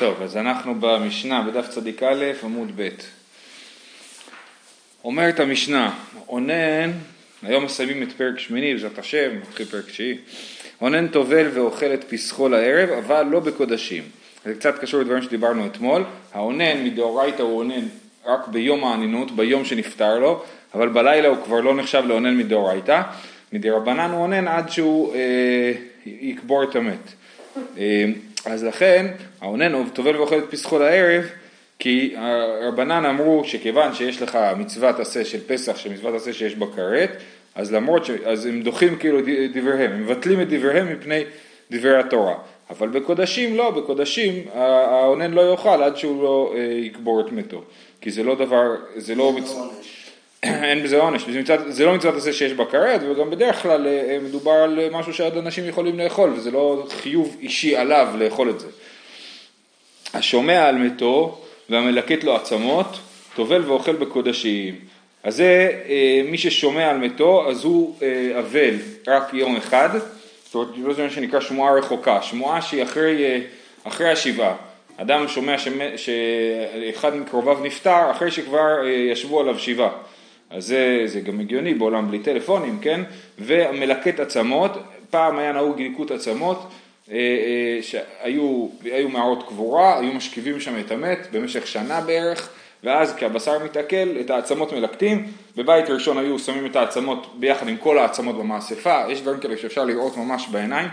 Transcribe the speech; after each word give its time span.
טוב, 0.00 0.22
אז 0.22 0.36
אנחנו 0.36 0.74
במשנה, 0.80 1.42
בדף 1.42 1.68
צדיק 1.68 2.02
א', 2.02 2.24
עמוד 2.42 2.72
ב'. 2.76 2.88
אומרת 5.04 5.40
המשנה, 5.40 5.94
אונן, 6.28 6.90
היום 7.42 7.64
מסיימים 7.64 8.02
את 8.02 8.12
פרק 8.12 8.38
שמיני, 8.38 8.74
בעזרת 8.74 8.98
השם, 8.98 9.30
מתחיל 9.42 9.66
פרק 9.66 9.84
תשיעי. 9.84 10.18
אונן 10.80 11.08
טובל 11.08 11.46
ואוכל 11.54 11.94
את 11.94 12.04
פסחו 12.04 12.48
לערב, 12.48 12.90
אבל 12.90 13.22
לא 13.22 13.40
בקודשים. 13.40 14.02
זה 14.44 14.54
קצת 14.54 14.78
קשור 14.78 15.00
לדברים 15.00 15.22
שדיברנו 15.22 15.66
אתמול. 15.66 16.04
האונן 16.32 16.84
מדאורייתא 16.84 17.42
הוא 17.42 17.58
אונן 17.58 17.86
רק 18.26 18.48
ביום 18.48 18.84
האנינות, 18.84 19.30
ביום 19.36 19.64
שנפטר 19.64 20.18
לו, 20.18 20.42
אבל 20.74 20.88
בלילה 20.88 21.28
הוא 21.28 21.44
כבר 21.44 21.60
לא 21.60 21.74
נחשב 21.74 22.02
לאונן 22.06 22.36
מדאורייתא. 22.36 23.02
מדרבנן 23.52 24.10
הוא 24.10 24.22
אונן 24.22 24.48
עד 24.48 24.70
שהוא 24.70 25.14
אה, 25.14 25.72
יקבור 26.06 26.62
את 26.62 26.76
המת. 26.76 27.12
אה, 27.78 28.04
אז 28.44 28.64
לכן 28.64 29.06
האונן 29.40 29.88
טובל 29.88 30.16
ואוכל 30.16 30.38
את 30.38 30.44
פסחו 30.50 30.78
לערב 30.78 31.24
כי 31.78 32.14
הרבנן 32.16 33.04
אמרו 33.06 33.42
שכיוון 33.44 33.94
שיש 33.94 34.22
לך 34.22 34.38
מצוות 34.56 35.00
עשה 35.00 35.24
של 35.24 35.38
פסח, 35.46 35.76
שמצוות 35.76 36.14
עשה 36.14 36.32
שיש 36.32 36.54
בה 36.54 36.66
כרת, 36.76 37.10
אז 37.54 37.72
למרות 37.72 38.04
ש... 38.04 38.10
אז 38.10 38.46
הם 38.46 38.62
דוחים 38.62 38.96
כאילו 38.96 39.18
דבריהם, 39.54 39.92
הם 39.92 40.02
מבטלים 40.02 40.40
את 40.40 40.48
דבריהם 40.48 40.92
מפני 40.92 41.24
דברי 41.70 41.98
התורה. 41.98 42.34
אבל 42.70 42.88
בקודשים 42.88 43.56
לא, 43.56 43.70
בקודשים 43.70 44.44
האונן 44.54 45.30
לא 45.30 45.50
יאכל 45.52 45.82
עד 45.82 45.96
שהוא 45.96 46.22
לא 46.22 46.52
אה, 46.56 46.60
יקבור 46.62 47.20
את 47.20 47.32
מתו. 47.32 47.62
כי 48.00 48.10
זה 48.10 48.22
לא 48.22 48.34
דבר, 48.34 48.74
זה 48.96 49.14
לא... 49.14 49.32
מצ... 49.32 49.56
אין 50.42 50.82
בזה 50.82 51.00
עונש, 51.00 51.24
זה 51.68 51.84
לא 51.84 51.94
מצוות 51.94 52.16
עשה 52.16 52.32
שיש 52.32 52.52
בה 52.52 52.64
כרת, 52.64 53.00
וגם 53.10 53.30
בדרך 53.30 53.62
כלל 53.62 53.86
אה, 53.86 54.18
מדובר 54.22 54.52
על 54.52 54.78
משהו 54.90 55.14
שעוד 55.14 55.36
אנשים 55.36 55.68
יכולים 55.68 55.98
לאכול, 55.98 56.32
וזה 56.36 56.50
לא 56.50 56.86
חיוב 56.90 57.36
אישי 57.40 57.76
עליו 57.76 58.08
לאכול 58.18 58.50
את 58.50 58.60
זה. 58.60 58.66
השומע 60.14 60.68
על 60.68 60.78
מתו 60.78 61.38
והמלקט 61.70 62.24
לו 62.24 62.36
עצמות, 62.36 62.98
טובל 63.34 63.64
ואוכל 63.64 63.96
בקודשים. 63.96 64.74
אז 65.22 65.36
זה 65.36 65.70
אה, 65.88 66.22
מי 66.24 66.38
ששומע 66.38 66.90
על 66.90 66.98
מתו, 66.98 67.50
אז 67.50 67.64
הוא 67.64 67.96
אה, 68.02 68.38
אבל 68.38 68.74
רק 69.06 69.34
יום 69.34 69.56
אחד, 69.56 69.88
זאת 70.44 70.54
אומרת, 70.54 70.96
זה 70.96 71.02
מה 71.02 71.10
שנקרא 71.10 71.40
שמועה 71.40 71.74
רחוקה, 71.74 72.22
שמועה 72.22 72.62
שהיא 72.62 72.82
אחרי, 72.82 73.40
אחרי 73.84 74.10
השבעה. 74.10 74.54
אדם 74.96 75.28
שומע 75.28 75.56
שאחד 75.96 77.16
מקרוביו 77.16 77.58
נפטר 77.62 78.10
אחרי 78.10 78.30
שכבר 78.30 78.86
ישבו 78.86 79.40
עליו 79.40 79.58
שבעה. 79.58 79.90
אז 80.50 80.66
זה, 80.66 81.02
זה 81.06 81.20
גם 81.20 81.40
הגיוני 81.40 81.74
בעולם 81.74 82.08
בלי 82.08 82.18
טלפונים, 82.18 82.78
כן? 82.82 83.00
ומלקט 83.38 84.20
עצמות, 84.20 84.70
פעם 85.10 85.38
היה 85.38 85.52
נהוג 85.52 85.80
ליקוט 85.80 86.10
עצמות, 86.10 86.70
אה, 87.10 87.16
אה, 87.16 87.82
שהיו 87.82 88.68
היו 88.82 89.08
מערות 89.08 89.48
קבורה, 89.48 89.98
היו 89.98 90.12
משכיבים 90.12 90.60
שם 90.60 90.80
את 90.80 90.90
המת 90.90 91.26
במשך 91.32 91.66
שנה 91.66 92.00
בערך, 92.00 92.48
ואז 92.84 93.14
כשהבשר 93.14 93.64
מתעכל, 93.64 94.20
את 94.20 94.30
העצמות 94.30 94.72
מלקטים, 94.72 95.26
בבית 95.56 95.90
ראשון 95.90 96.18
היו 96.18 96.38
שמים 96.38 96.66
את 96.66 96.76
העצמות 96.76 97.34
ביחד 97.38 97.68
עם 97.68 97.76
כל 97.76 97.98
העצמות 97.98 98.38
במאספה, 98.38 99.02
יש 99.08 99.20
דברים 99.20 99.40
כאלה 99.40 99.56
שאפשר 99.56 99.84
לראות 99.84 100.16
ממש 100.16 100.48
בעיניים, 100.50 100.88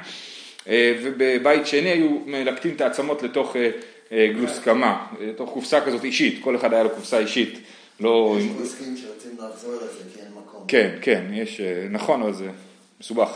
אה, 0.67 0.94
ובבית 1.03 1.67
שני 1.67 1.89
היו 1.89 2.09
מלקטים 2.25 2.75
את 2.75 2.81
העצמות 2.81 3.23
לתוך 3.23 3.55
גלוסקמה, 4.11 5.05
לתוך 5.22 5.50
קופסה 5.50 5.81
כזאת 5.81 6.03
אישית, 6.03 6.39
כל 6.44 6.55
אחד 6.55 6.73
היה 6.73 6.83
לו 6.83 6.89
קופסה 6.89 7.19
אישית. 7.19 7.59
לא... 8.00 8.36
יש 8.40 8.45
פוסקים 8.58 8.98
שרוצים 8.98 9.31
לחזור 9.50 9.76
לזה 9.76 10.03
כי 10.14 10.20
אין 10.20 10.31
מקום. 10.31 10.64
כן, 10.67 10.90
כן, 11.02 11.23
יש, 11.34 11.62
אה, 11.62 11.88
נכון, 11.90 12.22
אבל 12.22 12.34
זה 12.34 12.50
מסובך. 13.02 13.30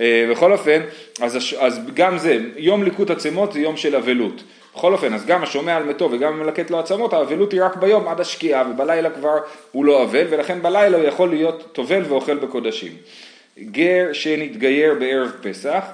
אה, 0.00 0.26
בכל 0.30 0.52
אופן, 0.52 0.80
אז, 1.20 1.38
אז 1.58 1.80
גם 1.94 2.18
זה, 2.18 2.38
יום 2.56 2.82
ליקוט 2.82 3.10
עצמות 3.10 3.52
זה 3.52 3.60
יום 3.60 3.76
של 3.76 3.96
אבלות. 3.96 4.42
בכל 4.74 4.92
אופן, 4.92 5.14
אז 5.14 5.26
גם 5.26 5.42
השומע 5.42 5.76
על 5.76 5.84
מתו 5.84 6.08
וגם 6.12 6.40
מלקט 6.40 6.70
לו 6.70 6.78
עצמות, 6.78 7.12
האבלות 7.12 7.52
היא 7.52 7.62
רק 7.62 7.76
ביום 7.76 8.08
עד 8.08 8.20
השקיעה, 8.20 8.70
ובלילה 8.70 9.10
כבר 9.10 9.38
הוא 9.72 9.84
לא 9.84 10.02
אבל, 10.02 10.26
ולכן 10.30 10.62
בלילה 10.62 10.98
הוא 10.98 11.06
יכול 11.06 11.28
להיות 11.28 11.68
טובל 11.72 12.02
ואוכל 12.08 12.36
בקודשים. 12.36 12.92
גר 13.58 14.12
שנתגייר 14.12 14.94
בערב 14.94 15.30
פסח, 15.42 15.84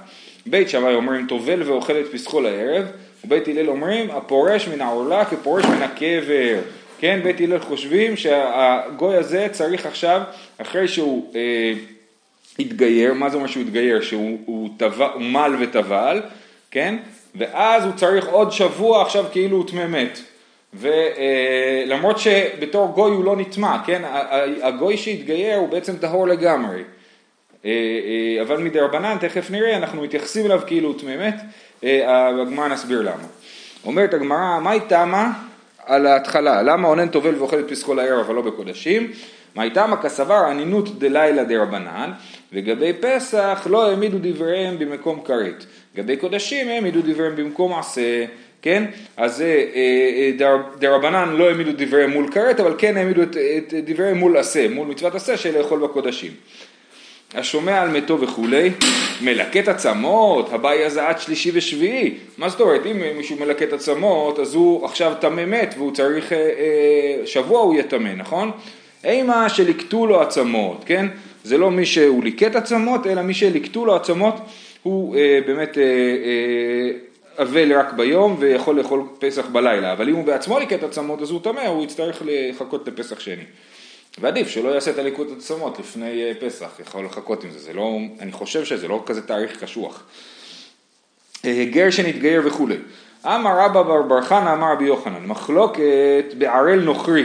בית 0.47 0.69
שמאי 0.69 0.95
אומרים 0.95 1.27
טובל 1.27 1.63
ואוכל 1.63 1.93
את 2.01 2.13
פסחו 2.13 2.41
לערב, 2.41 2.85
ובית 3.25 3.49
הלל 3.49 3.69
אומרים 3.69 4.11
הפורש 4.11 4.69
מן 4.69 4.81
העורלה 4.81 5.25
כפורש 5.25 5.65
מן 5.65 5.83
הקבר. 5.83 6.59
כן, 6.99 7.21
בית 7.25 7.41
הלל 7.41 7.59
חושבים 7.59 8.17
שהגוי 8.17 9.17
הזה 9.17 9.47
צריך 9.53 9.87
עכשיו, 9.87 10.23
אחרי 10.59 10.89
שהוא 10.89 11.35
אה, 11.35 11.73
התגייר, 12.59 13.15
מה 13.15 13.31
זה 13.31 13.37
אומר 13.37 13.47
שהוא 13.47 13.63
התגייר? 13.63 14.01
שהוא 14.01 14.39
הוא 14.47 14.71
מל 15.21 15.57
וטבל, 15.61 16.23
כן? 16.71 16.97
ואז 17.35 17.85
הוא 17.85 17.93
צריך 17.97 18.29
עוד 18.29 18.53
שבוע 18.53 19.03
עכשיו 19.03 19.25
כאילו 19.33 19.57
הוא 19.57 19.67
טמא 19.67 19.87
מת. 19.87 20.19
ולמרות 20.75 22.17
אה, 22.17 22.21
שבתור 22.21 22.93
גוי 22.95 23.11
הוא 23.11 23.25
לא 23.25 23.37
נטמע, 23.37 23.77
כן? 23.87 24.03
הגוי 24.63 24.97
שהתגייר 24.97 25.57
הוא 25.57 25.69
בעצם 25.69 25.97
טהור 25.97 26.29
לגמרי. 26.29 26.83
אה, 27.65 27.71
אה, 27.71 28.43
אבל 28.43 28.63
מדרבנן, 28.63 29.17
תכף 29.21 29.51
נראה, 29.51 29.77
אנחנו 29.77 30.03
מתייחסים 30.03 30.47
אליו 30.47 30.61
כאילו 30.67 30.89
הוא 30.89 30.99
טמא 30.99 31.29
מת, 31.29 31.35
אה, 31.85 32.29
הגמרא 32.29 32.69
נסביר 32.69 33.01
למה. 33.01 33.27
אומרת 33.85 34.15
הגמרא, 34.15 34.61
מהי 34.61 34.81
תמה? 34.81 35.33
על 35.89 36.07
ההתחלה, 36.07 36.63
למה 36.63 36.89
אונן 36.89 37.09
טובל 37.09 37.35
ואוכל 37.35 37.59
את 37.59 37.69
פסחו 37.69 37.95
לערב 37.95 38.19
אבל 38.19 38.35
לא 38.35 38.43
בקודשים? 38.43 39.11
מהייתמה 39.55 39.97
כסבר 39.97 40.51
אנינות 40.51 40.99
דלילה 40.99 41.45
דרבנן, 41.45 42.11
וגבי 42.53 42.93
פסח 43.01 43.67
לא 43.71 43.89
העמידו 43.89 44.19
דבריהם 44.23 44.79
במקום 44.79 45.21
כרת. 45.25 45.65
גבי 45.97 46.17
קודשים 46.17 46.69
העמידו 46.69 47.01
דבריהם 47.03 47.37
במקום 47.37 47.79
עשה, 47.79 48.25
כן? 48.63 48.85
אז 49.17 49.43
אה, 49.43 49.65
אה, 49.75 50.57
דרבנן 50.79 51.29
לא 51.37 51.49
העמידו 51.49 51.71
דבריהם 51.77 52.11
מול 52.11 52.33
כרת, 52.33 52.61
אבל 52.61 52.75
כן 52.79 52.97
העמידו 52.97 53.23
את, 53.23 53.37
את 53.37 53.75
דבריהם 53.85 54.19
מול 54.19 54.37
עשה, 54.37 54.69
מול 54.69 54.87
מצוות 54.89 55.15
עשה 55.15 55.37
של 55.37 55.59
לאכול 55.59 55.81
בקודשים. 55.81 56.33
השומע 57.35 57.83
על 57.83 57.89
מתו 57.89 58.21
וכולי, 58.21 58.71
מלקט 59.21 59.69
עצמות, 59.69 60.53
הבעיה 60.53 60.87
הזה 60.87 61.09
עד 61.09 61.21
שלישי 61.21 61.51
ושביעי. 61.55 62.15
מה 62.39 62.49
זאת 62.49 62.61
אומרת, 62.61 62.87
אם 62.87 63.17
מישהו 63.17 63.37
מלקט 63.41 63.73
עצמות, 63.73 64.39
אז 64.39 64.55
הוא 64.55 64.85
עכשיו 64.85 65.13
טמא 65.21 65.45
מת 65.45 65.75
והוא 65.79 65.95
צריך, 65.95 66.33
אה, 66.33 66.39
אה, 66.39 67.27
שבוע 67.27 67.61
הוא 67.61 67.75
יהיה 67.75 67.83
טמא, 67.83 68.09
נכון? 68.17 68.51
אימה 69.05 69.49
שליקטו 69.49 70.07
לו 70.07 70.21
עצמות, 70.21 70.83
כן? 70.87 71.07
זה 71.45 71.59
לא 71.59 71.71
מי 71.71 71.87
שהוא 71.87 72.25
ליקט 72.25 72.57
עצמות, 72.57 73.07
אלא 73.07 73.23
מי 73.23 73.35
שליקטו 73.35 73.87
לו 73.87 73.97
עצמות 73.97 74.35
הוא 74.83 75.17
אה, 75.17 75.39
באמת 75.47 75.79
אבל 77.39 77.73
רק 77.73 77.93
ביום 77.93 78.37
ויכול 78.39 78.77
לאכול 78.77 79.03
פסח 79.19 79.47
בלילה, 79.47 79.93
אבל 79.93 80.09
אם 80.09 80.15
הוא 80.15 80.25
בעצמו 80.25 80.59
ליקט 80.59 80.83
עצמות 80.83 81.23
אז 81.23 81.31
הוא 81.31 81.41
טמא, 81.43 81.61
הוא 81.61 81.85
יצטרך 81.85 82.23
לחכות 82.27 82.89
לפסח 82.89 83.21
שני. 83.21 83.45
ועדיף 84.21 84.49
שלא 84.49 84.69
יעשה 84.69 84.91
את 84.91 84.99
הליקוט 84.99 85.29
עצמות 85.37 85.79
לפני 85.79 86.25
אה, 86.25 86.33
פסח, 86.41 86.71
יכול 86.81 87.05
לחכות 87.05 87.45
עם 87.45 87.51
זה, 87.51 87.59
זה 87.59 87.73
לא, 87.73 87.99
אני 88.21 88.33
חושב 88.33 88.65
שזה 88.65 88.89
לא 88.89 89.03
כזה 89.07 89.23
תאריך 89.23 89.65
קשוח. 89.65 90.03
אה, 91.45 91.65
גר 91.71 91.91
שנתגייר 91.91 92.43
וכולי. 92.45 92.77
אמר 93.27 93.59
רבא 93.59 93.83
בר 93.83 94.03
בר 94.03 94.23
חנא 94.23 94.53
אמר 94.53 94.73
רבי 94.73 94.85
יוחנן, 94.85 95.27
מחלוקת 95.27 96.35
בערל 96.39 96.81
נוכרי. 96.81 97.25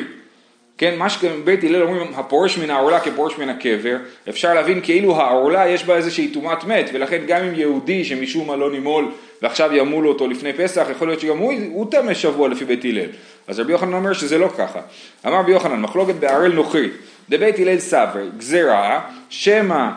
כן, 0.77 0.97
מה 0.97 1.09
שבית 1.09 1.63
הלל 1.63 1.81
אומרים, 1.81 2.13
הפורש 2.15 2.57
מן 2.57 2.69
העורלה 2.69 2.99
כפורש 2.99 3.37
מן 3.37 3.49
הקבר, 3.49 3.97
אפשר 4.29 4.53
להבין 4.53 4.81
כאילו 4.83 5.15
העורלה 5.15 5.69
יש 5.69 5.83
בה 5.83 5.95
איזושהי 5.95 6.27
טומאת 6.27 6.63
מת, 6.63 6.89
ולכן 6.93 7.21
גם 7.27 7.43
אם 7.43 7.55
יהודי 7.55 8.05
שמשום 8.05 8.47
מה 8.47 8.55
לא 8.55 8.71
נימול 8.71 9.11
ועכשיו 9.41 9.73
ימולו 9.73 10.09
אותו 10.09 10.27
לפני 10.27 10.53
פסח, 10.53 10.87
יכול 10.91 11.07
להיות 11.07 11.19
שגם 11.19 11.37
הוא 11.37 11.91
טמא 11.91 12.13
שבוע 12.13 12.49
לפי 12.49 12.65
בית 12.65 12.85
הלל. 12.85 13.09
אז 13.47 13.59
רבי 13.59 13.71
יוחנן 13.71 13.93
אומר 13.93 14.13
שזה 14.13 14.37
לא 14.37 14.49
ככה. 14.57 14.79
אמר 15.27 15.39
רבי 15.39 15.51
יוחנן, 15.51 15.81
מחלוקת 15.81 16.15
בערל 16.15 16.53
נוכרי, 16.53 16.89
דבית 17.29 17.59
הלל 17.59 17.79
סבר, 17.79 18.27
גזירה, 18.37 19.01
שמא 19.29 19.89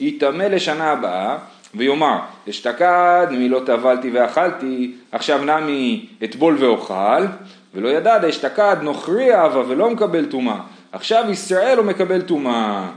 יטמא 0.00 0.42
לשנה 0.42 0.90
הבאה, 0.90 1.36
ויאמר, 1.74 2.18
אשתקד 2.50 3.26
מלא 3.30 3.60
טבלתי 3.66 4.10
ואכלתי, 4.10 4.94
עכשיו 5.12 5.44
נמי 5.44 6.06
אטבול 6.24 6.56
ואוכל, 6.58 7.24
ולא 7.74 7.88
ידע 7.88 8.18
דאשתקד 8.18 8.76
נוכרי 8.82 9.34
אהבה 9.34 9.62
ולא 9.68 9.90
מקבל 9.90 10.24
טומאה, 10.24 10.56
עכשיו 10.92 11.24
ישראל 11.30 11.76
לא 11.76 11.84
מקבל 11.84 12.22
טומאה. 12.22 12.88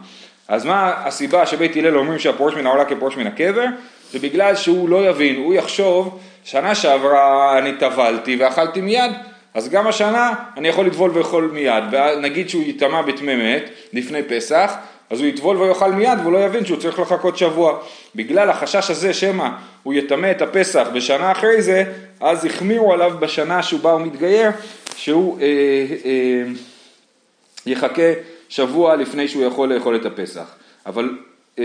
אז 0.48 0.66
מה 0.66 0.94
הסיבה 1.06 1.46
שבית 1.46 1.76
הלל 1.76 1.98
אומרים 1.98 2.20
שהפורש 2.20 2.54
מן 2.54 2.66
העולה 2.66 2.86
כפורש 2.86 3.18
מן 3.18 3.28
הקבר? 3.28 3.66
זה 4.12 4.20
בגלל 4.20 4.56
שהוא 4.56 4.90
לא 4.90 5.10
יבין, 5.10 5.36
הוא 5.36 5.54
יחשוב, 5.54 6.20
שנה 6.44 6.76
שעברה 6.76 7.58
אני 7.58 7.74
טבלתי 7.74 8.36
ואכלתי 8.36 8.82
מיד, 8.82 9.12
אז 9.56 9.70
גם 9.70 9.88
השנה 9.88 10.34
אני 10.58 10.68
יכול 10.68 10.86
לטבול 10.88 11.12
ואכול 11.14 11.52
מיד, 11.54 11.84
ונגיד 11.92 12.50
שהוא 12.50 12.64
יטמע 12.64 13.02
בטמא 13.02 13.36
מת 13.36 13.70
לפני 13.94 14.24
פסח, 14.24 14.74
אז 15.10 15.20
הוא 15.20 15.28
יטבול 15.28 15.58
ויאכל 15.58 15.92
מיד 15.92 16.20
והוא 16.22 16.34
לא 16.34 16.38
יבין 16.46 16.66
שהוא 16.66 16.80
צריך 16.80 17.00
לחכות 17.00 17.38
שבוע. 17.38 17.80
בגלל 18.16 18.50
החשש 18.50 18.92
הזה 18.92 19.14
שמא 19.14 19.50
הוא 19.84 19.94
יטמא 19.94 20.32
את 20.32 20.42
הפסח 20.42 20.88
בשנה 20.94 21.32
אחרי 21.32 21.62
זה, 21.62 21.84
אז 22.20 22.46
החמירו 22.46 22.94
עליו 22.94 23.12
בשנה 23.20 23.64
שהוא 23.64 23.80
בא 23.80 23.90
ומתגייר, 23.90 24.50
שהוא 24.96 25.40
אה, 25.42 25.46
אה, 26.06 26.44
יחכה 27.66 28.12
שבוע 28.50 28.96
לפני 28.96 29.28
שהוא 29.28 29.44
יכול 29.44 29.74
לאכול 29.74 29.96
את 29.96 30.06
הפסח. 30.06 30.56
אבל... 30.86 31.18
אה, 31.60 31.64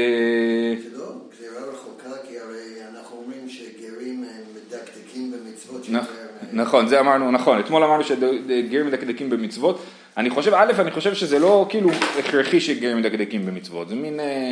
זה 0.82 0.98
לא 0.98 1.04
גזירה 1.32 1.62
רחוקה, 1.72 2.10
כי 2.28 2.38
הרי 2.38 2.90
אנחנו 2.94 3.16
אומרים 3.16 3.48
שגרים 3.48 4.24
מדקדקים 4.54 5.32
במצוות 5.32 5.84
שיותר... 5.84 6.30
נכון, 6.52 6.88
זה 6.88 7.00
אמרנו, 7.00 7.30
נכון, 7.30 7.60
אתמול 7.60 7.84
אמרנו 7.84 8.04
שגרים 8.04 8.86
מדקדקים 8.86 9.30
במצוות. 9.30 9.82
אני 10.16 10.30
חושב, 10.30 10.54
א', 10.54 10.72
אני 10.78 10.90
חושב 10.90 11.14
שזה 11.14 11.38
לא 11.38 11.66
כאילו 11.68 11.90
הכרחי 12.18 12.60
שגרים 12.60 12.96
מדקדקים 12.96 13.46
במצוות, 13.46 13.88
זה 13.88 13.94
מין 13.94 14.20
אה, 14.20 14.50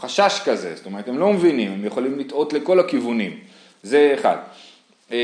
חשש 0.00 0.40
כזה, 0.44 0.72
זאת 0.76 0.86
אומרת, 0.86 1.08
הם 1.08 1.18
לא 1.18 1.32
מבינים, 1.32 1.72
הם 1.72 1.84
יכולים 1.84 2.18
לטעות 2.18 2.52
לכל 2.52 2.80
הכיוונים, 2.80 3.38
זה 3.82 4.14
אחד. 4.18 4.36
אה, 5.12 5.16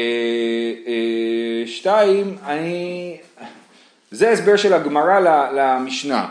אה, 0.87 1.67
שתיים, 1.67 2.37
אני, 2.47 3.17
זה 4.11 4.31
הסבר 4.31 4.57
של 4.57 4.73
הגמרא 4.73 5.21
למשנה. 5.53 6.27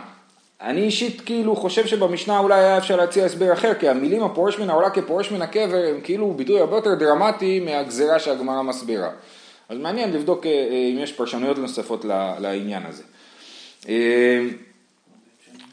אני 0.62 0.82
אישית 0.82 1.22
כאילו 1.22 1.56
חושב 1.56 1.88
שבמשנה 1.88 2.40
אולי 2.40 2.60
היה 2.60 2.78
אפשר 2.78 2.96
להציע 2.96 3.26
הסבר 3.26 3.54
אחר, 3.54 3.74
כי 3.74 3.90
המילים 3.90 4.24
הפורש 4.24 4.60
מן 4.60 4.70
העולה 4.70 4.90
כפורש 4.90 5.32
מן 5.32 5.42
הקבר 5.42 5.86
הם 5.90 6.02
כאילו 6.04 6.34
ביטוי 6.34 6.60
הרבה 6.60 6.76
יותר 6.76 6.94
דרמטי 6.96 7.60
מהגזירה 7.60 8.20
שהגמרא 8.20 8.62
מסבירה. 8.62 9.10
אז 9.70 9.78
מעניין 9.78 10.14
לבדוק 10.14 10.46
אה, 10.46 10.52
אם 10.94 10.98
יש 11.00 11.14
פרשנויות 11.14 11.58
נוספות 11.58 12.06
לעניין 12.40 12.84
הזה. 12.86 13.04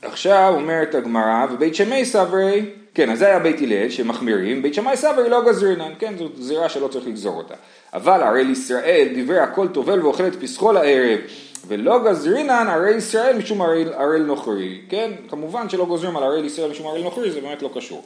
עכשיו 0.02 0.52
אומרת 0.56 0.94
הגמרא, 0.94 1.46
ובית 1.52 1.75
שמי 1.75 2.04
סברי, 2.04 2.64
כן, 2.94 3.10
אז 3.10 3.19
זה 3.19 3.26
היה 3.26 3.38
בית 3.38 3.60
הלל 3.60 3.90
שמחמירים, 3.90 4.62
בית 4.62 4.75
שמאי 4.75 4.96
סברי 4.96 5.31
לא 5.31 5.44
גזרינן, 5.44 5.93
כן, 5.98 6.14
זו 6.19 6.28
גזירה 6.38 6.69
שלא 6.69 6.88
צריך 6.88 7.06
לגזור 7.06 7.37
אותה. 7.37 7.54
אבל 7.94 8.22
הרי 8.22 8.44
לישראל 8.44 9.08
דברי 9.16 9.38
הכל 9.38 9.69
טובל 9.69 10.02
ואוכל 10.02 10.26
את 10.26 10.37
פסחו 10.40 10.72
לערב, 10.72 11.19
ולא 11.69 12.04
גזרינן 12.04 12.66
הרי 12.69 12.94
ישראל 12.94 13.37
משום 13.37 13.62
הראל 13.62 14.22
נוכרי, 14.22 14.81
כן, 14.88 15.10
כמובן 15.28 15.69
שלא 15.69 15.84
גוזרים 15.84 16.16
על 16.16 16.22
הראל 16.22 16.44
ישראל 16.44 16.70
משום 16.70 16.87
הראל 16.87 17.02
נוכרי, 17.02 17.31
זה 17.31 17.40
באמת 17.40 17.62
לא 17.62 17.70
קשור. 17.75 18.04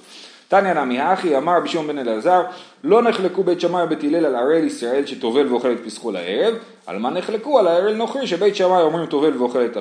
תניא 0.51 0.73
נמי 0.73 0.99
האחי 0.99 1.37
אמר 1.37 1.61
בשמעון 1.61 1.87
בן 1.87 1.99
אלעזר 1.99 2.43
לא 2.85 3.03
נחלקו 3.03 3.43
בית 3.43 3.61
שמאי 3.61 3.85
ובית 3.85 4.05
הלל 4.05 4.27
על 4.27 4.37
הראל 4.37 4.65
ישראל 4.65 5.07
שטובל 5.07 5.53
ואוכל 5.53 5.73
את 5.73 5.79
פסחו 5.85 6.11
לערב, 6.11 6.55
על 6.87 6.99
מה 6.99 7.11
נחלקו? 7.11 7.59
על 7.59 7.69
הראל 7.69 7.95
נוכרי 7.95 8.27
שבית 8.27 8.57
שמאי 8.57 8.83
אומרים 8.83 9.07
טובל 9.07 9.37
ואוכל 9.37 9.65
את 9.65 9.77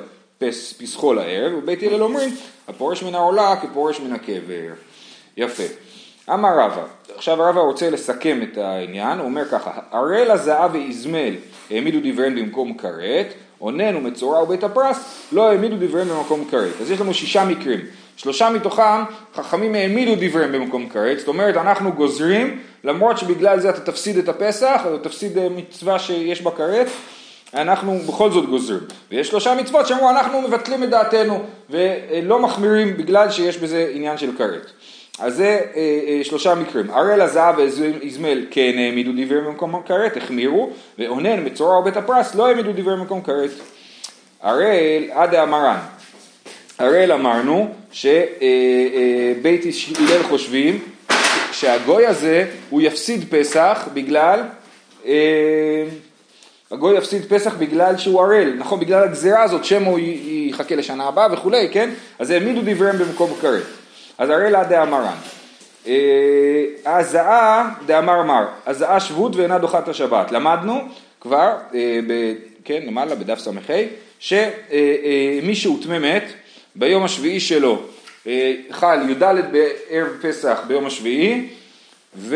פסחו 0.78 1.14
לערב, 1.14 1.54
ובית 1.58 1.84
הלל 1.84 2.04
אומרים 2.04 2.30
הפורש 2.68 3.04
מן 3.04 3.16
העולה 3.16 3.56
כפורש 3.62 4.00
מן 4.00 4.14
הקבר. 4.14 4.74
יפה. 5.38 5.64
אמר 6.34 6.60
רבא, 6.60 6.84
עכשיו 7.16 7.38
רבא 7.40 7.62
רוצה 7.62 7.90
לסכם 7.90 8.40
את 8.44 8.58
העניין, 8.58 9.20
הוא 9.20 9.26
אומר 9.26 9.46
ככה, 9.46 9.72
ערל 9.92 10.32
הזהב 10.32 10.74
ואיזמל 10.74 11.34
העמידו 11.72 12.00
דבריהם 12.04 12.36
במקום 12.36 12.78
כרת, 12.78 13.34
אונן 13.62 13.96
ומצורע 13.96 14.44
ובית 14.44 14.64
הפרס 14.64 15.28
לא 15.32 15.50
העמידו 15.50 15.76
דבריהם 15.80 16.10
במקום 16.10 16.46
כרת. 16.52 16.82
אז 16.82 16.92
יש 16.92 17.02
לנו 17.02 17.14
שישה 17.14 17.46
מקרים, 17.46 17.80
שלושה 18.22 18.50
מתוכם 18.50 19.04
חכמים 19.36 19.76
העמידו 19.76 20.16
דבריהם 20.20 20.52
במקום 20.52 20.90
כרת, 20.90 21.20
זאת 21.20 21.28
אומרת 21.28 21.58
אנחנו 21.58 21.92
גוזרים, 21.92 22.60
למרות 22.84 23.18
שבגלל 23.18 23.60
זה 23.60 23.70
אתה 23.70 23.80
תפסיד 23.82 24.18
את 24.18 24.30
הפסח, 24.30 24.82
או 24.86 24.98
תפסיד 24.98 25.38
אה, 25.38 25.48
מצווה 25.50 26.00
שיש 26.00 26.42
בה 26.42 26.52
כרת, 26.52 26.88
אנחנו 27.54 28.00
בכל 28.08 28.32
זאת 28.32 28.46
גוזרים. 28.50 28.80
ויש 29.12 29.28
שלושה 29.28 29.56
מצוות 29.56 29.88
שאמרו 29.88 30.10
אנחנו 30.10 30.42
מבטלים 30.42 30.84
את 30.84 30.90
דעתנו 30.90 31.44
ולא 31.70 32.40
מחמירים 32.40 32.98
בגלל 32.98 33.32
שיש 33.32 33.58
בזה 33.58 33.92
עניין 33.94 34.18
של 34.18 34.30
כרת. 34.38 34.72
אז 35.20 35.36
זה 35.36 35.62
אה, 35.76 36.00
אה, 36.08 36.24
שלושה 36.24 36.56
מקרים. 36.56 36.90
הראל 36.90 37.22
הזהב 37.22 37.56
ואיזמל 37.58 38.46
כן 38.52 38.72
העמידו 38.78 39.12
דברי 39.12 39.42
במקום 39.42 39.82
כרת, 39.86 40.18
החמירו, 40.18 40.70
ואונן 41.00 41.46
מצורע 41.46 41.80
ובית 41.80 41.98
הפרס 41.98 42.36
לא 42.36 42.48
העמידו 42.48 42.72
דברי 42.72 42.96
במקום 42.96 43.22
כרת. 43.22 43.52
הראל 44.42 45.04
עד 45.12 45.36
המרן. 45.36 45.80
הראל 46.80 47.12
אמרנו 47.12 47.74
שבית 47.92 49.66
אה, 49.66 49.72
הלל 50.00 50.24
חושבים 50.24 50.80
שהגוי 51.52 52.06
הזה 52.06 52.46
הוא 52.70 52.82
יפסיד 52.82 53.26
פסח 53.30 53.88
בגלל 53.94 54.40
הגוי 56.72 56.98
יפסיד 56.98 57.26
פסח 57.30 57.56
בגלל 57.58 57.98
שהוא 57.98 58.22
ערל, 58.22 58.54
נכון? 58.58 58.80
בגלל 58.80 59.04
הגזירה 59.04 59.44
הזאת, 59.44 59.66
שמו 59.66 60.00
יחכה 60.50 60.76
לשנה 60.76 61.08
הבאה 61.08 61.34
וכולי, 61.34 61.70
כן? 61.72 61.90
אז 62.20 62.30
העמידו 62.30 62.62
דבריהם 62.66 62.98
במקום 62.98 63.34
כרת. 63.42 63.64
אז 64.18 64.30
הרי 64.30 64.52
לה 64.52 64.64
דאמרן. 64.64 65.16
הזעה 66.86 67.70
דאמר 67.86 68.24
מר, 68.24 68.46
הזעה 68.66 69.00
שבות 69.00 69.36
ואינה 69.36 69.58
דוחה 69.58 69.80
את 69.80 69.88
השבת. 69.88 70.32
למדנו 70.32 70.82
כבר, 71.22 71.54
אה, 71.74 72.00
כן, 72.66 72.82
למעלה 72.88 73.16
בדף 73.16 73.40
ס"ה, 73.40 73.52
שמי 74.20 75.56
שהוטמא 75.56 76.00
מת 76.00 76.24
ביום 76.80 77.04
השביעי 77.04 77.40
שלו 77.40 77.82
אה, 78.28 78.54
חל 78.72 79.10
י"ד 79.10 79.24
בערב 79.24 80.08
פסח 80.22 80.60
ביום 80.68 80.86
השביעי 80.86 81.50
והוא 82.16 82.36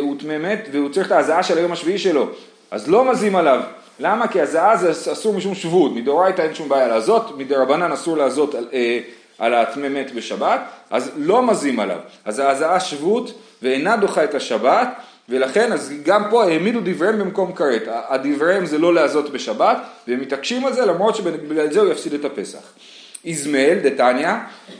הוטמא 0.00 0.38
מת 0.38 0.68
והוא 0.72 0.88
צריך 0.88 1.06
את 1.06 1.12
ההזעה 1.12 1.42
של 1.42 1.58
היום 1.58 1.72
השביעי 1.72 1.98
שלו 1.98 2.28
אז 2.70 2.88
לא 2.88 3.04
מזים 3.04 3.36
עליו 3.36 3.60
למה? 4.00 4.28
כי 4.28 4.40
הזעה 4.40 4.76
זה 4.76 5.12
אסור 5.12 5.34
משום 5.34 5.54
שבות, 5.54 5.94
מדאורייתא 5.94 6.42
אין 6.42 6.54
שום 6.54 6.68
בעיה 6.68 6.88
לעזות, 6.88 7.38
מדרבנן 7.38 7.92
אסור 7.92 8.16
לעזות 8.16 8.54
אה, 8.54 9.00
על 9.38 9.54
הטמא 9.54 9.88
מת 9.88 10.14
בשבת, 10.14 10.60
אז 10.90 11.10
לא 11.16 11.42
מזים 11.42 11.80
עליו. 11.80 11.98
אז 12.24 12.38
ההזעה 12.38 12.80
שבות 12.80 13.38
ואינה 13.62 13.96
דוחה 13.96 14.24
את 14.24 14.34
השבת, 14.34 14.88
ולכן 15.28 15.72
אז 15.72 15.92
גם 16.02 16.24
פה 16.30 16.44
העמידו 16.44 16.80
דבריהם 16.84 17.18
במקום 17.18 17.52
כרת. 17.52 17.82
הדבריהם 17.86 18.66
זה 18.66 18.78
לא 18.78 18.94
לעזות 18.94 19.30
בשבת, 19.30 19.78
והם 20.08 20.20
מתעקשים 20.20 20.66
על 20.66 20.72
זה 20.72 20.86
למרות 20.86 21.16
שבגלל 21.16 21.72
זה 21.72 21.80
הוא 21.80 21.92
יפסיד 21.92 22.14
את 22.14 22.24
הפסח. 22.24 22.72
איזמל, 23.24 23.74
דתניא, 23.82 24.32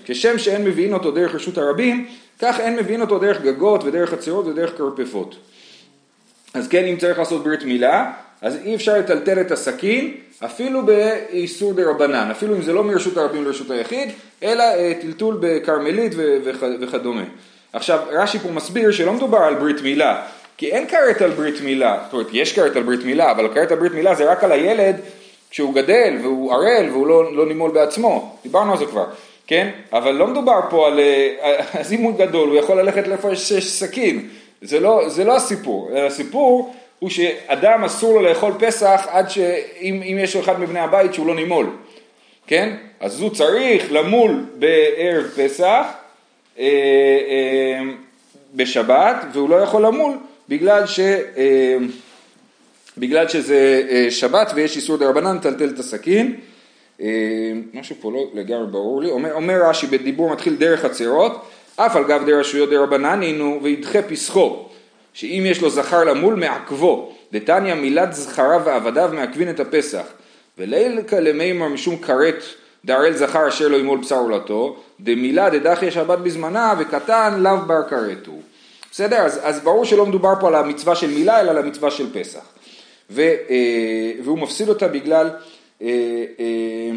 כשם 0.05 0.39
שאין 0.39 0.65
מביאים 0.65 0.93
אותו 0.93 1.11
דרך 1.11 1.35
רשות 1.35 1.59
הרבים, 1.59 2.07
כך 2.41 2.61
אין 2.61 2.77
מביאים 2.77 3.01
אותו 3.01 3.19
דרך 3.19 3.43
גגות 3.43 3.85
ודרך 3.85 4.11
חצרות 4.11 4.47
ודרך 4.47 4.77
כרפפות. 4.77 5.37
אז 6.55 6.69
כן, 6.69 6.85
אם 6.85 6.97
צריך 6.97 7.19
לעשות 7.19 7.45
ברית 7.45 7.65
מילה, 7.65 8.13
אז 8.43 8.57
אי 8.65 8.75
אפשר 8.75 8.99
לטלטל 8.99 9.41
את 9.41 9.51
הסכין 9.51 10.15
אפילו 10.45 10.87
באיסור 10.87 11.73
דה 11.73 11.91
רבנן, 11.91 12.31
אפילו 12.31 12.57
אם 12.57 12.63
זה 12.63 12.73
לא 12.73 12.85
מרשות 12.85 13.17
הרבים 13.17 13.45
לרשות 13.45 13.71
היחיד, 13.71 14.09
אלא 14.43 14.63
אה, 14.63 14.93
טלטול 15.01 15.37
בכרמלית 15.41 16.13
וכדומה. 16.81 17.25
עכשיו 17.73 17.99
רש"י 18.11 18.39
פה 18.39 18.51
מסביר 18.51 18.93
שלא 18.93 19.13
מדובר 19.13 19.39
על 19.39 19.55
ברית 19.55 19.83
מילה, 19.83 20.23
כי 20.57 20.71
אין 20.71 20.87
כרת 20.87 21.23
על 21.23 21.31
ברית 21.31 21.61
מילה, 21.61 21.99
זאת 22.05 22.13
אומרת 22.13 22.27
יש 22.33 22.53
כרת 22.53 22.77
על 22.77 22.83
ברית 22.83 23.05
מילה, 23.05 23.31
אבל 23.31 23.55
כרת 23.55 23.73
על 23.73 23.79
ברית 23.79 23.93
מילה 23.93 24.15
זה 24.15 24.31
רק 24.31 24.45
על 24.45 24.53
הילד 24.53 24.97
כשהוא 25.51 25.75
גדל 25.75 26.17
והוא 26.23 26.53
ערל 26.53 26.89
והוא 26.91 27.07
לא, 27.07 27.35
לא 27.35 27.47
נימול 27.47 27.71
בעצמו, 27.71 28.37
דיברנו 28.43 28.73
על 28.73 28.79
זה 28.79 28.87
כבר, 28.87 29.07
כן? 29.47 29.71
אבל 29.93 30.13
לא 30.15 30.27
מדובר 30.27 30.61
פה 30.71 30.87
על, 30.87 31.01
אה, 31.01 31.61
אז 31.81 31.93
אם 31.93 32.03
הוא 32.03 32.19
גדול 32.19 32.49
הוא 32.49 32.57
יכול 32.57 32.81
ללכת 32.81 33.09
לאיפה 33.09 33.37
שיש 33.37 33.73
סכין, 33.73 34.29
זה 34.63 34.81
לא, 34.81 35.09
זה 35.09 35.25
לא 35.25 35.37
הסיפור, 35.37 35.91
הסיפור 36.07 36.75
הוא 36.99 37.11
שאדם 37.11 37.85
אסור 37.85 38.15
לו 38.15 38.23
לאכול 38.29 38.53
פסח 38.59 39.07
עד 39.11 39.31
שאם 39.31 40.19
יש 40.21 40.37
לו 40.37 40.41
אחד 40.41 40.61
מבני 40.61 40.81
הבית 40.81 41.15
שהוא 41.15 41.27
לא 41.27 41.35
נימול, 41.35 41.67
כן? 42.47 42.75
אז 43.01 43.21
הוא 43.21 43.31
צריך 43.31 43.87
למול 43.91 44.45
בערב 44.55 45.25
פסח 45.37 45.85
אה, 46.59 46.65
אה, 46.65 47.81
בשבת 48.55 49.17
והוא 49.33 49.51
לא 49.51 49.57
יכול 49.57 49.87
למול 49.87 50.17
בגלל, 50.49 50.87
ש, 50.87 51.01
אה, 51.01 51.77
בגלל 52.99 53.29
שזה 53.29 53.83
אה, 53.91 54.11
שבת 54.11 54.53
ויש 54.55 54.77
איסור 54.77 54.97
דרבנן 54.97 55.37
לטלטל 55.37 55.69
את 55.69 55.79
הסכין. 55.79 56.37
אה, 57.01 57.07
משהו 57.75 57.97
פה 58.01 58.13
לא 58.13 58.27
לגמרי 58.35 58.67
ברור 58.67 59.03
לי, 59.03 59.11
אומר, 59.11 59.33
אומר 59.33 59.69
רש"י 59.69 59.87
בדיבור 59.87 60.33
מתחיל 60.33 60.57
דרך 60.57 60.85
הצרות, 60.85 61.45
אף 61.77 61.97
על 61.97 62.05
גב 62.05 62.23
דרשויות 62.27 62.71
דרבנן 62.71 63.21
הינו 63.23 63.61
וידחה 63.63 64.03
פסחו 64.03 64.65
שאם 65.13 65.43
יש 65.47 65.63
לו 65.63 65.71
זכר 65.71 66.05
למול 66.05 66.35
מעכבו, 66.35 67.13
דתניא 67.33 67.75
מילת 67.75 68.13
זכריו 68.13 68.63
ועבדיו 68.65 69.11
מעכבין 69.13 69.51
את 69.51 69.61
הפסח, 69.61 70.05
וליל 70.59 71.03
כלמימר 71.03 71.69
משום 71.69 71.97
כרת 71.97 72.43
דהרל 72.85 73.13
זכר 73.13 73.49
אשר 73.49 73.69
לא 73.69 73.77
ימול 73.77 73.99
בשר 73.99 74.19
עולתו, 74.19 74.77
דמילה 75.01 75.51
דדחי 75.51 75.91
שבת 75.91 76.19
בזמנה 76.19 76.75
וקטן 76.79 77.41
לאו 77.41 77.57
בר 77.67 77.83
כרת 77.91 78.27
הוא. 78.27 78.43
בסדר? 78.91 79.17
אז, 79.17 79.41
אז 79.43 79.61
ברור 79.61 79.85
שלא 79.85 80.07
מדובר 80.07 80.35
פה 80.41 80.49
על 80.49 80.55
המצווה 80.55 80.95
של 80.95 81.11
מילה 81.11 81.41
אלא 81.41 81.51
על 81.51 81.59
המצווה 81.59 81.91
של 81.91 82.21
פסח. 82.21 82.58
ו, 83.11 83.21
אה, 83.21 84.13
והוא 84.25 84.39
מפסיד 84.39 84.69
אותה 84.69 84.89
בגלל... 84.89 85.31
אה, 85.83 86.25
אה, 86.41 86.91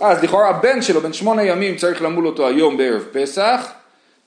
אז 0.00 0.24
לכאורה 0.24 0.48
הבן 0.48 0.82
שלו 0.82 1.00
בן 1.00 1.12
שמונה 1.12 1.44
ימים 1.44 1.76
צריך 1.76 2.02
למול 2.02 2.26
אותו 2.26 2.48
היום 2.48 2.76
בערב 2.76 3.04
פסח 3.12 3.72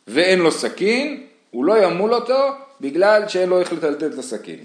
ואין 0.08 0.40
לו 0.40 0.52
סכין 0.52 1.24
הוא 1.52 1.66
לא 1.66 1.84
ימול 1.84 2.14
אותו 2.14 2.50
בגלל 2.82 3.28
שאין 3.28 3.50
לו 3.50 3.60
איך 3.60 3.74
לטלטל 3.74 4.08
את 4.08 4.18
הסכין. 4.18 4.60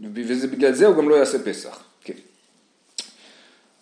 ובגלל 0.00 0.72
זה 0.72 0.86
הוא 0.86 0.96
גם 0.96 1.08
לא 1.08 1.14
יעשה 1.14 1.38
פסח. 1.44 1.84
כן. 2.04 2.14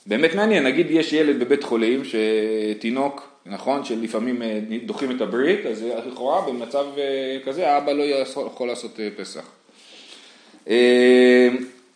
באמת 0.07 0.35
מעניין, 0.35 0.65
נגיד 0.67 0.87
יש 0.91 1.13
ילד 1.13 1.41
בבית 1.41 1.63
חולים, 1.63 2.03
שתינוק, 2.05 3.29
נכון, 3.47 3.85
שלפעמים 3.85 4.43
אה, 4.43 4.61
דוחים 4.87 5.17
את 5.17 5.21
הברית, 5.21 5.67
אז 5.67 5.85
לכאורה 6.07 6.41
במצב 6.49 6.85
אה, 6.99 7.39
כזה 7.45 7.71
האבא 7.71 7.93
לא 7.93 8.03
יכול 8.03 8.69
לעשות 8.69 9.01
אה, 9.01 9.09
פסח. 9.17 9.45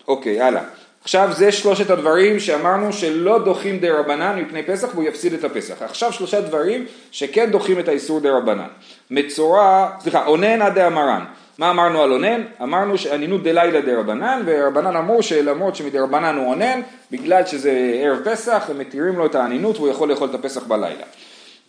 אוקיי, 0.09 0.41
הלאה. 0.41 0.63
עכשיו 1.03 1.29
זה 1.33 1.53
שלושת 1.53 1.91
הדברים 1.91 2.41
שאמרנו 2.41 2.93
שלא 2.93 3.39
דוחים 3.39 3.79
דה 3.79 3.99
רבנן 3.99 4.39
מפני 4.39 4.63
פסח 4.63 4.89
והוא 4.95 5.05
יפסיד 5.05 5.33
את 5.33 5.45
הפסח. 5.45 5.83
עכשיו 5.83 6.13
שלושה 6.13 6.41
דברים 6.41 6.85
שכן 7.11 7.51
דוחים 7.51 7.79
את 7.79 7.89
האיסור 7.89 8.21
דה 8.21 8.31
רבנן. 8.31 8.67
מצורע, 9.11 9.89
סליחה, 10.01 10.27
אונן 10.27 10.63
עד 10.63 10.79
המרן. 10.79 11.25
מה 11.59 11.71
אמרנו 11.71 12.03
על 12.03 12.13
אונן? 12.13 12.43
אמרנו 12.63 12.99
שאנינות 12.99 13.43
דלילה 13.43 13.81
דרבנן, 13.81 14.43
ורבנן 14.47 14.97
אמרו 14.97 15.23
שלמרות 15.23 15.77
שמדרבנן 15.77 16.37
הוא 16.37 16.47
אונן, 16.47 16.81
בגלל 17.11 17.47
שזה 17.47 18.01
ערב 18.03 18.19
פסח, 18.25 18.67
הם 18.71 18.79
מתירים 18.79 19.19
לו 19.19 19.27
את 19.27 19.35
האנינות 19.35 19.77
והוא 19.77 19.89
יכול 19.89 20.09
לאכול 20.09 20.29
את 20.29 20.35
הפסח 20.35 20.65
בלילה. 20.65 21.05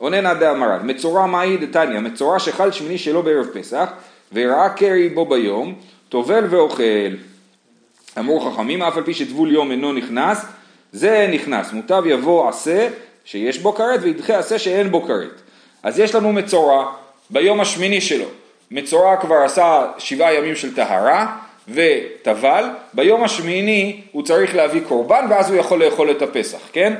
אונן 0.01 0.25
עד 0.25 0.39
דאמרן, 0.39 0.80
מצורע 0.84 1.25
מאי 1.25 1.58
דתניא, 1.58 2.00
מצורע 2.00 2.39
שחל 2.39 2.72
שמיני 2.72 2.98
שלו 2.98 3.24
בערב 3.24 3.46
פסח, 3.54 3.89
וראה 4.34 4.70
קרי 4.70 5.10
בו 5.10 5.25
ביום, 5.25 5.75
טובל 6.10 6.46
ואוכל. 6.50 6.84
אמרו 8.20 8.40
חכמים, 8.40 8.84
אף 8.84 8.98
על 8.98 9.04
פי 9.04 9.14
שטבול 9.14 9.52
יום 9.52 9.72
אינו 9.72 9.94
נכנס, 9.94 10.46
זה 10.92 11.30
נכנס. 11.32 11.74
מוטב 11.74 12.04
יבוא 12.06 12.50
עשה 12.50 12.88
שיש 13.26 13.60
בו 13.60 13.74
כרת, 13.74 14.00
וידחה 14.04 14.38
עשה 14.38 14.60
שאין 14.60 14.92
בו 14.92 15.02
כרת. 15.02 15.42
אז 15.84 16.00
יש 16.00 16.16
לנו 16.16 16.34
מצורע 16.34 16.92
ביום 17.30 17.60
השמיני 17.60 18.02
שלו. 18.02 18.26
מצורע 18.72 19.16
כבר 19.18 19.36
עשה 19.36 19.86
שבעה 19.98 20.34
ימים 20.34 20.56
של 20.56 20.76
טהרה 20.76 21.36
וטבל, 21.68 22.66
ביום 22.94 23.24
השמיני 23.24 24.02
הוא 24.12 24.24
צריך 24.24 24.56
להביא 24.56 24.82
קורבן 24.88 25.26
ואז 25.30 25.50
הוא 25.50 25.60
יכול 25.60 25.84
לאכול 25.84 26.12
את 26.12 26.22
הפסח, 26.22 26.60
כן? 26.74 26.94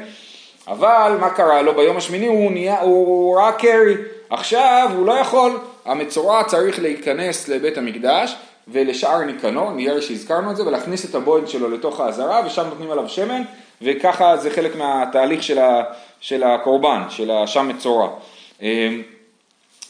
אבל 0.68 1.18
מה 1.20 1.30
קרה 1.30 1.62
לו? 1.62 1.76
ביום 1.76 1.98
השמיני 1.98 2.28
הוא, 2.28 2.52
נהיה, 2.52 2.82
הוא 2.82 3.38
ראה 3.40 3.52
קרי, 3.52 3.96
עכשיו 4.30 4.90
הוא 4.96 5.06
לא 5.06 5.12
יכול, 5.12 5.60
המצורע 5.86 6.44
צריך 6.44 6.80
להיכנס 6.80 7.48
לבית 7.48 7.78
המקדש 7.78 8.36
ולשאר 8.72 9.24
ניקנור, 9.24 9.72
נראה 9.72 10.02
שהזכרנו 10.02 10.52
את 10.52 10.58
זה, 10.58 10.68
ולהכניס 10.68 11.10
את 11.10 11.16
הבויד 11.16 11.48
שלו 11.48 11.70
לתוך 11.70 12.00
העזרה 12.00 12.42
ושם 12.46 12.68
נותנים 12.70 12.92
עליו 12.92 13.10
שמן 13.10 13.42
וככה 13.82 14.38
זה 14.38 14.52
חלק 14.52 14.76
מהתהליך 14.76 15.44
של, 15.44 15.60
ה, 15.60 15.84
של 16.22 16.44
הקורבן, 16.44 17.02
של 17.10 17.32
השם 17.32 17.68
מצורע. 17.68 18.10
אמ, 18.62 19.02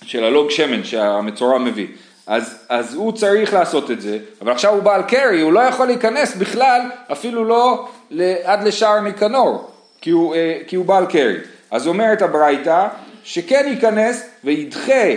של 0.06 0.24
הלוג 0.24 0.52
שמן 0.52 0.84
שהמצורע 0.84 1.58
מביא. 1.58 1.88
אז, 2.28 2.66
אז 2.70 2.96
הוא 2.96 3.12
צריך 3.12 3.54
לעשות 3.54 3.92
את 3.92 4.02
זה, 4.02 4.18
אבל 4.42 4.52
עכשיו 4.52 4.74
הוא 4.74 4.84
בעל 4.84 5.02
קרי, 5.04 5.42
הוא 5.42 5.54
לא 5.54 5.60
יכול 5.60 5.88
להיכנס 5.88 6.36
בכלל, 6.36 6.82
אפילו 7.12 7.46
לא 7.46 7.88
עד 8.44 8.64
לשער 8.64 9.00
ניקנור, 9.00 9.72
כי 10.02 10.10
הוא, 10.10 10.36
אה, 10.36 10.58
כי 10.68 10.76
הוא 10.76 10.86
בעל 10.86 11.06
קרי. 11.06 11.38
אז 11.72 11.88
אומרת 11.88 12.22
הברייתא, 12.22 12.88
שכן 13.24 13.66
ייכנס 13.68 14.30
וידחה, 14.44 15.12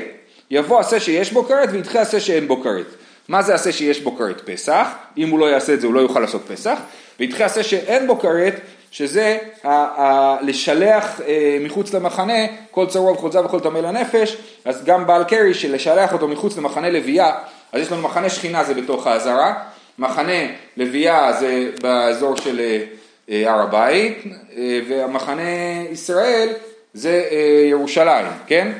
יבוא 0.50 0.80
עשה 0.80 1.00
שיש 1.00 1.32
בו 1.32 1.44
כרת 1.44 1.68
וידחה 1.72 2.00
עשה 2.00 2.20
שאין 2.20 2.48
בו 2.48 2.62
כרת. 2.62 2.86
מה 3.30 3.42
זה 3.42 3.54
עשה 3.54 3.72
שיש 3.72 4.00
בו 4.00 4.16
כרת? 4.16 4.50
פסח, 4.50 4.86
אם 5.18 5.30
הוא 5.30 5.38
לא 5.38 5.46
יעשה 5.46 5.74
את 5.74 5.80
זה 5.80 5.86
הוא 5.86 5.94
לא 5.94 6.00
יוכל 6.00 6.20
לעשות 6.20 6.42
פסח, 6.48 6.78
וידחה 7.20 7.44
עשה 7.44 7.62
שאין 7.62 8.06
בו 8.06 8.18
כרת, 8.18 8.60
שזה 8.90 9.38
ה- 9.64 9.68
ה- 9.70 10.36
לשלח 10.42 11.20
אה, 11.20 11.58
מחוץ 11.60 11.94
למחנה 11.94 12.32
כל 12.70 12.86
צרור 12.86 13.12
וחולצה 13.12 13.40
וכל 13.44 13.60
טמא 13.60 13.78
לנפש, 13.78 14.36
אז 14.64 14.84
גם 14.84 15.06
בעל 15.06 15.24
קרי 15.24 15.54
של 15.54 15.74
לשלח 15.74 16.12
אותו 16.12 16.28
מחוץ 16.28 16.56
למחנה 16.56 16.90
לוויה, 16.90 17.32
אז 17.72 17.82
יש 17.82 17.92
לנו 17.92 18.02
מחנה 18.02 18.28
שכינה 18.30 18.64
זה 18.64 18.74
בתוך 18.74 19.06
העזרה, 19.06 19.54
מחנה 19.98 20.46
לוויה 20.76 21.32
זה 21.40 21.70
באזור 21.82 22.36
של 22.36 22.60
אה, 22.60 22.84
אה, 23.30 23.52
הר 23.52 23.60
הבית, 23.60 24.24
אה, 24.56 24.80
והמחנה 24.88 25.50
ישראל 25.90 26.48
זה 26.94 27.22
אה, 27.30 27.66
ירושלים, 27.70 28.26
כן? 28.46 28.72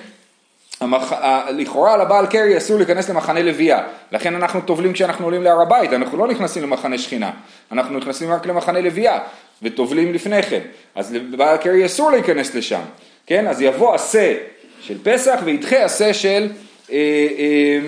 המח... 0.81 1.13
לכאורה 1.51 1.97
לבעל 1.97 2.27
קרי 2.27 2.57
אסור 2.57 2.77
להיכנס 2.77 3.09
למחנה 3.11 3.43
לוויה, 3.43 3.83
לכן 4.13 4.35
אנחנו 4.35 4.61
טובלים 4.61 4.93
כשאנחנו 4.93 5.25
עולים 5.25 5.43
להר 5.43 5.61
הבית, 5.61 5.93
אנחנו 5.93 6.19
לא 6.19 6.29
נכנסים 6.29 6.63
למחנה 6.63 6.99
שכינה, 6.99 7.31
אנחנו 7.73 7.99
נכנסים 7.99 8.33
רק 8.33 8.47
למחנה 8.47 8.81
לוויה 8.81 9.19
וטובלים 9.63 10.13
לפני 10.13 10.43
כן, 10.43 10.61
אז 10.95 11.15
לבעל 11.15 11.57
קרי 11.57 11.87
אסור 11.87 12.11
להיכנס 12.11 12.55
לשם, 12.55 12.81
כן? 13.27 13.47
אז 13.47 13.61
יבוא 13.61 13.95
עשה 13.95 14.35
של 14.81 14.99
פסח 15.03 15.41
וידחה 15.45 15.85
עשה 15.85 16.15
של, 16.15 16.49
אה, 16.93 16.97
אה, 17.39 17.79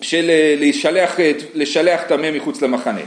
של 0.00 0.30
אה, 0.30 0.54
לשלח, 0.58 1.16
לשלח 1.54 2.02
טמא 2.02 2.30
מחוץ 2.30 2.62
למחנה. 2.62 3.00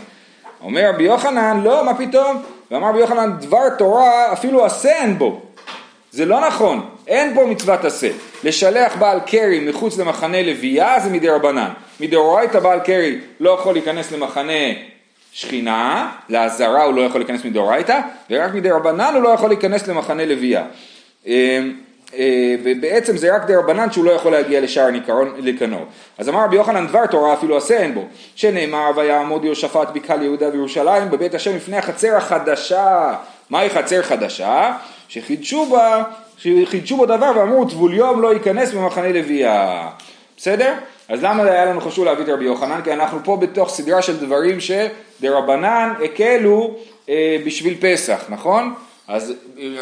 אומר 0.62 0.90
רבי 0.90 1.04
יוחנן, 1.04 1.62
לא, 1.64 1.86
מה 1.86 1.94
פתאום? 1.94 2.44
ואמר 2.72 2.90
רבי 2.90 3.00
יוחנן, 3.00 3.32
דבר 3.40 3.70
תורה 3.78 4.34
אפילו 4.34 4.66
עשה 4.66 4.92
אין 4.92 5.18
בו. 5.18 5.42
זה 6.12 6.26
לא 6.26 6.48
נכון, 6.48 6.90
אין 7.08 7.36
פה 7.36 7.46
מצוות 7.46 7.86
עשה. 7.86 8.10
לשלח 8.44 8.96
בעל 8.96 9.20
קרי 9.26 9.60
מחוץ 9.60 9.98
למחנה 9.98 10.44
לוויה 10.44 11.00
זה 11.00 11.10
מדי 11.10 11.30
רבנן. 11.30 11.70
מדאורייתא 12.00 12.60
בעל 12.60 12.80
קרי 12.80 13.20
לא 13.40 13.50
יכול 13.50 13.74
להיכנס 13.74 14.12
למחנה 14.12 14.54
שכינה, 15.32 16.12
לעזרה 16.30 16.84
הוא 16.84 16.94
לא 16.94 17.02
יכול 17.02 17.22
להיכנס 17.22 17.46
מדאורייתא, 17.46 18.00
ורק 18.30 18.54
מדי 18.54 18.72
רבנן 18.72 19.14
הוא 19.14 19.24
לא 19.24 19.30
יכול 19.30 19.50
להיכנס 19.50 19.88
למחנה 19.88 20.26
לוויה. 20.26 20.66
אה, 21.28 21.60
אה, 22.14 22.56
ובעצם 22.64 23.18
זה 23.18 23.36
רק 23.36 23.46
די 23.46 23.56
רבנן 23.56 23.92
שהוא 23.92 24.06
לא 24.06 24.12
יכול 24.12 24.32
להגיע 24.32 24.62
לשער 24.62 24.90
ניקנור. 25.42 25.86
אז 26.18 26.30
אמר 26.30 26.44
רבי 26.44 26.56
יוחנן 26.56 26.88
דבר 26.88 27.06
תורה 27.06 27.34
אפילו 27.34 27.58
עשה 27.58 27.78
אין 27.78 27.94
בו, 27.94 28.06
שנאמר 28.36 28.92
ויעמוד 28.96 29.46
יהושפט 29.46 29.88
בקהל 29.94 30.22
יהודה 30.22 30.50
וירושלים 30.54 31.10
בבית 31.10 31.36
השם 31.36 31.56
לפני 31.56 31.78
החצר 31.78 32.16
החדשה. 32.16 33.16
מהי 33.50 33.70
חצר 33.70 34.02
חדשה? 34.02 34.74
שחידשו 35.08 35.66
בה, 35.66 36.04
שחידשו 36.38 36.98
בו 36.98 37.06
דבר 37.06 37.32
ואמרו 37.36 37.66
טבול 37.66 37.94
יום 37.94 38.22
לא 38.22 38.34
ייכנס 38.34 38.74
במחנה 38.74 39.12
לוויה. 39.12 39.90
בסדר? 40.38 40.74
אז 41.10 41.24
למה 41.24 41.44
היה 41.44 41.66
לנו 41.66 41.82
חשוב 41.82 42.06
להביא 42.06 42.24
את 42.24 42.30
רבי 42.30 42.46
יוחנן? 42.46 42.82
כי 42.84 42.94
אנחנו 42.94 43.20
פה 43.24 43.38
בתוך 43.38 43.70
סדרה 43.70 44.02
של 44.02 44.18
דברים 44.18 44.58
שדרבנן 44.60 45.94
הקלו 46.06 46.76
אה, 47.10 47.38
בשביל 47.46 47.76
פסח, 47.80 48.26
נכון? 48.30 48.74
אז 49.08 49.34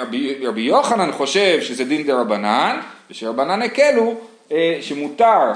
רבי, 0.02 0.46
רבי 0.48 0.62
יוחנן 0.62 1.12
חושב 1.12 1.62
שזה 1.62 1.84
דין 1.84 2.04
דרבנן, 2.04 2.80
ושרבנן 3.12 3.62
הקלו 3.62 4.14
אה, 4.52 4.78
שמותר 4.82 5.52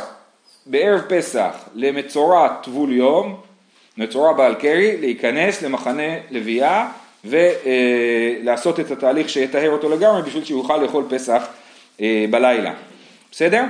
בערב 0.66 1.02
פסח 1.08 1.52
למצורע 1.76 2.48
טבול 2.64 2.94
יום, 2.94 3.36
מצורע 3.98 4.34
בעל 4.34 4.56
קרי, 4.56 4.98
להיכנס 4.98 5.62
למחנה 5.62 6.14
לוויה 6.32 6.92
ולעשות 7.26 8.80
את 8.80 8.92
התהליך 8.92 9.30
שיטהר 9.30 9.70
אותו 9.70 9.90
לגמרי 9.90 10.22
בשביל 10.22 10.46
שהוא 10.46 10.62
יוכל 10.62 10.78
לאכול 10.78 11.04
פסח 11.10 11.48
אה, 12.02 12.26
בלילה. 12.30 12.74
בסדר? 13.32 13.64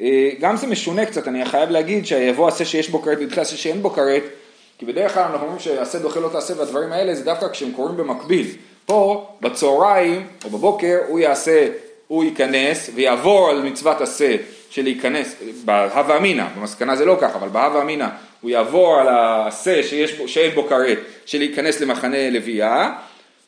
אה, 0.00 0.30
גם 0.40 0.56
זה 0.56 0.66
משונה 0.66 1.06
קצת, 1.06 1.28
אני 1.28 1.44
חייב 1.44 1.70
להגיד 1.70 2.06
שיבוא 2.06 2.48
עשה 2.48 2.64
שיש 2.64 2.88
בו 2.88 3.02
כרת 3.02 3.18
וידחה 3.18 3.40
עשה 3.40 3.56
שאין 3.56 3.82
בו 3.82 3.90
כרת, 3.90 4.22
כי 4.78 4.86
בדרך 4.86 5.14
כלל 5.14 5.22
אנחנו 5.22 5.42
אומרים 5.42 5.58
שעשה 5.58 5.98
דוחה 5.98 6.20
לא 6.20 6.28
תעשה 6.28 6.54
והדברים 6.58 6.92
האלה 6.92 7.14
זה 7.14 7.24
דווקא 7.24 7.48
כשהם 7.48 7.72
קורים 7.72 7.96
במקביל. 7.96 8.46
פה 8.86 9.28
בצהריים 9.40 10.26
או 10.44 10.50
בבוקר 10.50 10.98
הוא 11.08 11.18
יעשה, 11.18 11.68
הוא 12.08 12.24
ייכנס 12.24 12.90
ויעבור 12.94 13.50
על 13.50 13.62
מצוות 13.62 14.00
עשה 14.00 14.36
של 14.70 14.82
להיכנס, 14.82 15.36
בהווה 15.64 16.16
אמינא, 16.16 16.44
במסקנה 16.58 16.96
זה 16.96 17.04
לא 17.04 17.16
ככה, 17.20 17.38
אבל 17.38 17.48
בהווה 17.48 17.82
אמינא 17.82 18.06
הוא 18.40 18.50
יעבור 18.50 18.96
על 18.96 19.08
העשה 19.08 19.82
שיש 19.82 20.10
שאין 20.26 20.54
בו 20.54 20.66
כרת 20.68 20.98
של 21.26 21.38
להיכנס 21.38 21.80
למחנה 21.80 22.30
לוויה 22.30 22.92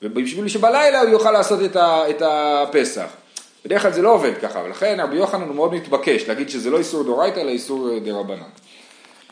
ובשביל 0.02 0.48
שבלילה 0.48 1.00
הוא 1.00 1.10
יוכל 1.10 1.30
לעשות 1.30 1.64
את, 1.64 1.76
ה, 1.76 2.10
את 2.10 2.22
הפסח. 2.24 3.06
בדרך 3.64 3.82
כלל 3.82 3.92
זה 3.92 4.02
לא 4.02 4.12
עובד 4.12 4.32
ככה, 4.42 4.58
ולכן 4.64 5.00
רבי 5.00 5.16
יוחנן 5.16 5.48
הוא 5.48 5.54
מאוד 5.54 5.74
מתבקש 5.74 6.28
להגיד 6.28 6.50
שזה 6.50 6.70
לא 6.70 6.78
איסור 6.78 7.04
דאורייתא 7.04 7.40
אלא 7.40 7.50
איסור 7.50 7.98
דרבנן. 8.04 8.42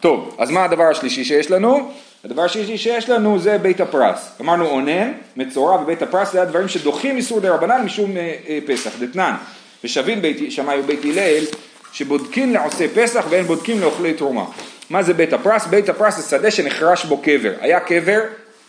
טוב, 0.01 0.37
אז 0.39 0.51
מה 0.51 0.65
הדבר 0.65 0.85
השלישי 0.85 1.25
שיש 1.25 1.51
לנו? 1.51 1.91
הדבר 2.25 2.43
השלישי 2.43 2.79
שיש 2.79 3.09
לנו 3.09 3.39
זה 3.39 3.59
בית 3.59 3.81
הפרס. 3.81 4.31
אמרנו 4.41 4.67
אונן, 4.67 5.13
מצורע 5.37 5.81
ובית 5.83 6.03
הפרס 6.03 6.33
זה 6.33 6.43
הדברים 6.43 6.69
שדוחים 6.69 7.17
איסור 7.17 7.41
דרבנן 7.41 7.83
משום 7.85 8.17
אה, 8.17 8.37
אה, 8.49 8.59
פסח. 8.67 8.91
דתנן, 9.01 9.35
ושבין 9.85 10.23
בית 10.23 10.53
שמאי 10.53 10.81
ובית 10.81 11.05
הלל 11.05 11.45
שבודקין 11.93 12.53
לעושי 12.53 12.89
פסח 12.89 13.27
ואין 13.31 13.45
בודקין 13.45 13.81
לאוכלי 13.81 14.15
תרומה. 14.15 14.45
מה 14.91 15.03
זה 15.03 15.15
בית 15.15 15.33
הפרס? 15.33 15.67
בית 15.67 15.89
הפרס 15.89 16.17
זה 16.17 16.31
שדה 16.31 16.51
שנחרש 16.51 17.05
בו 17.05 17.19
קבר. 17.19 17.53
היה 17.61 17.81
קבר, 17.81 18.21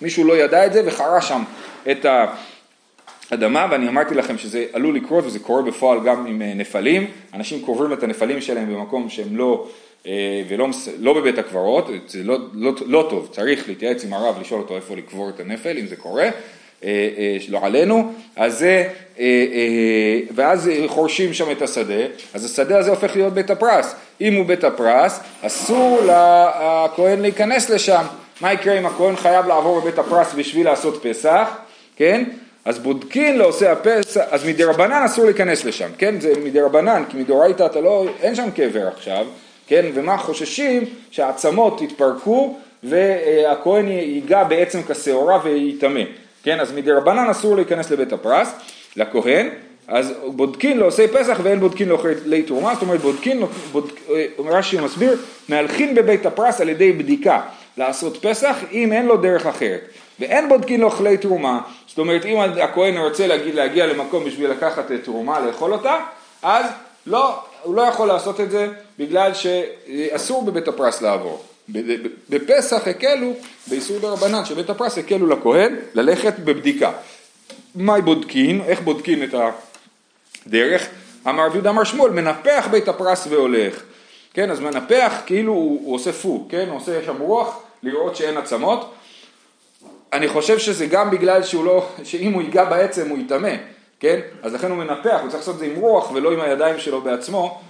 מישהו 0.01 0.23
לא 0.23 0.37
ידע 0.37 0.65
את 0.65 0.73
זה 0.73 0.81
וחרש 0.85 1.27
שם 1.27 1.43
את 1.91 2.05
האדמה 3.31 3.67
ואני 3.71 3.87
אמרתי 3.87 4.15
לכם 4.15 4.37
שזה 4.37 4.65
עלול 4.73 4.95
לקרות 4.95 5.25
וזה 5.25 5.39
קורה 5.39 5.61
בפועל 5.61 5.99
גם 6.03 6.25
עם 6.25 6.41
אה, 6.41 6.53
נפלים. 6.53 7.07
אנשים 7.33 7.61
קוברים 7.61 7.93
את 7.93 8.03
הנפלים 8.03 8.41
שלהם 8.41 8.73
במקום 8.73 9.09
שהם 9.09 9.37
לא 9.37 9.67
אה, 10.07 10.43
ולא 10.47 10.67
לא 10.99 11.13
בבית 11.13 11.37
הקברות, 11.37 11.89
זה 12.07 12.23
לא, 12.23 12.37
לא, 12.53 12.73
לא 12.85 13.07
טוב, 13.09 13.29
צריך 13.31 13.69
להתייעץ 13.69 14.03
עם 14.03 14.13
הרב, 14.13 14.41
לשאול 14.41 14.61
אותו 14.61 14.75
איפה 14.75 14.95
לקבור 14.95 15.29
את 15.29 15.39
הנפל, 15.39 15.77
אם 15.77 15.87
זה 15.87 15.95
קורה, 15.95 16.29
שלא 17.39 17.59
עלינו, 17.63 18.11
אז 18.35 18.59
זה, 18.59 18.87
ואז 20.35 20.71
חורשים 20.87 21.33
שם 21.33 21.51
את 21.51 21.61
השדה, 21.61 22.03
אז 22.33 22.45
השדה 22.45 22.77
הזה 22.77 22.89
הופך 22.89 23.15
להיות 23.15 23.33
בית 23.33 23.49
הפרס, 23.49 23.95
אם 24.21 24.33
הוא 24.33 24.45
בית 24.45 24.63
הפרס, 24.63 25.19
אסור 25.41 25.99
לכהן 26.03 27.21
להיכנס 27.21 27.69
לשם, 27.69 28.03
מה 28.41 28.53
יקרה 28.53 28.79
אם 28.79 28.85
הכהן 28.85 29.15
חייב 29.15 29.47
לעבור 29.47 29.81
בבית 29.81 29.99
הפרס 29.99 30.33
בשביל 30.33 30.65
לעשות 30.65 30.99
פסח, 31.03 31.57
כן? 31.95 32.23
אז 32.65 32.79
בודקין 32.79 33.37
לעושה 33.37 33.71
הפסח, 33.71 34.21
אז 34.31 34.45
מדי 34.45 34.63
רבנן 34.63 35.03
אסור 35.05 35.25
להיכנס 35.25 35.65
לשם, 35.65 35.89
כן? 35.97 36.19
זה 36.19 36.33
מדי 36.43 36.61
רבנן, 36.61 37.03
כי 37.09 37.17
מדאורייתא 37.17 37.65
אתה 37.65 37.81
לא, 37.81 38.05
אין 38.21 38.35
שם 38.35 38.51
קבר 38.55 38.87
עכשיו, 38.87 39.25
כן? 39.67 39.85
ומה 39.93 40.17
חוששים? 40.17 40.85
שהעצמות 41.11 41.81
יתפרקו 41.81 42.57
והכהן 42.83 43.87
ייגע 43.87 44.43
בעצם 44.43 44.79
כשעורה 44.83 45.39
וייטמא, 45.43 46.01
כן? 46.43 46.59
אז 46.59 46.71
מדי 46.71 46.91
רבנן 46.91 47.29
אסור 47.29 47.55
להיכנס 47.55 47.91
לבית 47.91 48.13
הפרס, 48.13 48.53
לכהן, 48.95 49.49
אז 49.87 50.13
בודקין 50.25 50.77
לעושי 50.77 51.07
פסח 51.07 51.39
ואין 51.43 51.59
בודקין 51.59 51.89
לאוכלי 51.89 52.43
תרומה, 52.43 52.73
זאת 52.73 52.83
אומרת 52.83 52.99
בודקין, 52.99 53.43
בודק, 53.71 53.93
אה, 54.09 54.25
רש"י 54.39 54.77
מסביר, 54.77 55.17
מהלכין 55.49 55.95
בבית 55.95 56.25
הפרס 56.25 56.61
על 56.61 56.69
ידי 56.69 56.91
בדיקה 56.91 57.41
לעשות 57.77 58.17
פסח 58.25 58.55
אם 58.71 58.93
אין 58.93 59.05
לו 59.05 59.17
דרך 59.17 59.45
אחרת. 59.45 59.81
ואין 60.19 60.49
בודקין 60.49 60.81
לאוכלי 60.81 61.17
תרומה, 61.17 61.59
זאת 61.87 61.97
אומרת 61.97 62.25
אם 62.25 62.39
הכהן 62.39 62.97
רוצה 62.97 63.27
להגיד, 63.27 63.55
להגיע 63.55 63.87
למקום 63.87 64.25
בשביל 64.25 64.51
לקחת 64.51 64.91
תרומה 65.03 65.39
לאכול 65.39 65.73
אותה, 65.73 65.97
אז 66.43 66.65
לא, 67.05 67.39
הוא 67.63 67.75
לא 67.75 67.81
יכול 67.81 68.07
לעשות 68.07 68.39
את 68.39 68.51
זה 68.51 68.67
בגלל 68.99 69.31
שאסור 69.33 70.43
בבית 70.43 70.67
הפרס 70.67 71.01
לעבור. 71.01 71.43
בפסח 72.29 72.87
הקלו, 72.87 73.33
באיסור 73.67 73.99
דרבנן 73.99 74.45
שבית 74.45 74.69
הפרס 74.69 74.97
הקלו 74.97 75.27
לכהן 75.27 75.75
ללכת 75.93 76.39
בבדיקה. 76.39 76.91
מה 77.75 78.01
בודקין, 78.01 78.61
איך 78.61 78.81
בודקין 78.81 79.23
את 79.23 79.35
הדרך? 80.47 80.87
אמר 81.27 81.45
רבי 81.45 81.53
יהודה 81.53 81.69
אמר 81.69 81.83
שמואל, 81.83 82.11
מנפח 82.11 82.67
בית 82.71 82.87
הפרס 82.87 83.27
והולך. 83.29 83.83
כן, 84.33 84.51
אז 84.51 84.59
מנפח 84.59 85.13
כאילו 85.25 85.53
הוא, 85.53 85.81
הוא 85.85 85.95
עושה 85.95 86.13
פו, 86.13 86.47
כן, 86.49 86.69
הוא 86.69 86.77
עושה 86.77 87.03
שם 87.05 87.21
רוח 87.21 87.59
לראות 87.83 88.15
שאין 88.15 88.37
עצמות. 88.37 88.93
אני 90.13 90.27
חושב 90.27 90.59
שזה 90.59 90.85
גם 90.85 91.11
בגלל 91.11 91.43
שהוא 91.43 91.65
לא, 91.65 91.87
שאם 92.03 92.33
הוא 92.33 92.41
ייגע 92.41 92.63
בעצם 92.63 93.09
הוא 93.09 93.17
יטמא, 93.17 93.53
כן? 94.01 94.19
אז 94.43 94.53
לכן 94.53 94.69
הוא 94.69 94.77
מנפח, 94.77 95.19
הוא 95.21 95.29
צריך 95.29 95.33
לעשות 95.33 95.55
את 95.55 95.59
זה 95.59 95.65
עם 95.65 95.75
רוח 95.75 96.11
ולא 96.11 96.31
עם 96.31 96.39
הידיים 96.39 96.79
שלו 96.79 97.01
בעצמו. 97.01 97.61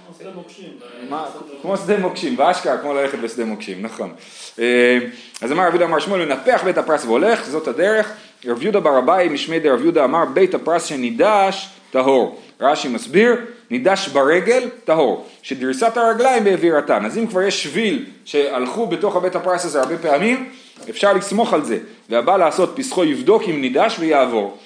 כמו 1.61 1.77
שדה 1.77 1.97
מוקשים, 1.97 2.37
באשכרה, 2.37 2.77
כמו 2.77 2.93
ללכת 2.93 3.19
בשדה 3.19 3.45
מוקשים, 3.45 3.81
נכון. 3.81 4.13
אה, 4.59 4.97
אז 5.41 5.51
אמר 5.51 5.63
רבי 5.63 5.69
יהודה 5.69 5.85
אמר 5.85 5.99
שמואל, 5.99 6.25
מנפח 6.25 6.61
בית 6.65 6.77
הפרס 6.77 7.05
והולך, 7.05 7.45
זאת 7.45 7.67
הדרך. 7.67 8.13
רב 8.45 8.61
יהודה 8.61 8.79
בר 8.79 8.99
אביי 8.99 9.29
משמי 9.29 9.59
דרב 9.59 9.81
יהודה 9.81 10.03
אמר, 10.03 10.25
בית 10.25 10.53
הפרס 10.53 10.85
שנידש, 10.85 11.69
טהור. 11.91 12.41
רש"י 12.61 12.87
מסביר, 12.87 13.35
נידש 13.69 14.07
ברגל, 14.07 14.69
טהור. 14.83 15.27
שדריסת 15.41 15.97
הרגליים 15.97 16.43
באווירתן. 16.43 17.05
אז 17.05 17.17
אם 17.17 17.27
כבר 17.27 17.41
יש 17.41 17.63
שביל 17.63 18.05
שהלכו 18.25 18.87
בתוך 18.87 19.15
הבית 19.15 19.35
הפרס 19.35 19.65
הזה 19.65 19.79
הרבה 19.79 19.97
פעמים, 19.97 20.49
אפשר 20.89 21.13
לסמוך 21.13 21.53
על 21.53 21.63
זה. 21.63 21.77
והבא 22.09 22.37
לעשות 22.37 22.73
פסחו 22.75 23.03
יבדוק 23.05 23.43
אם 23.49 23.61
נידש 23.61 23.95
ויעבור. 23.99 24.57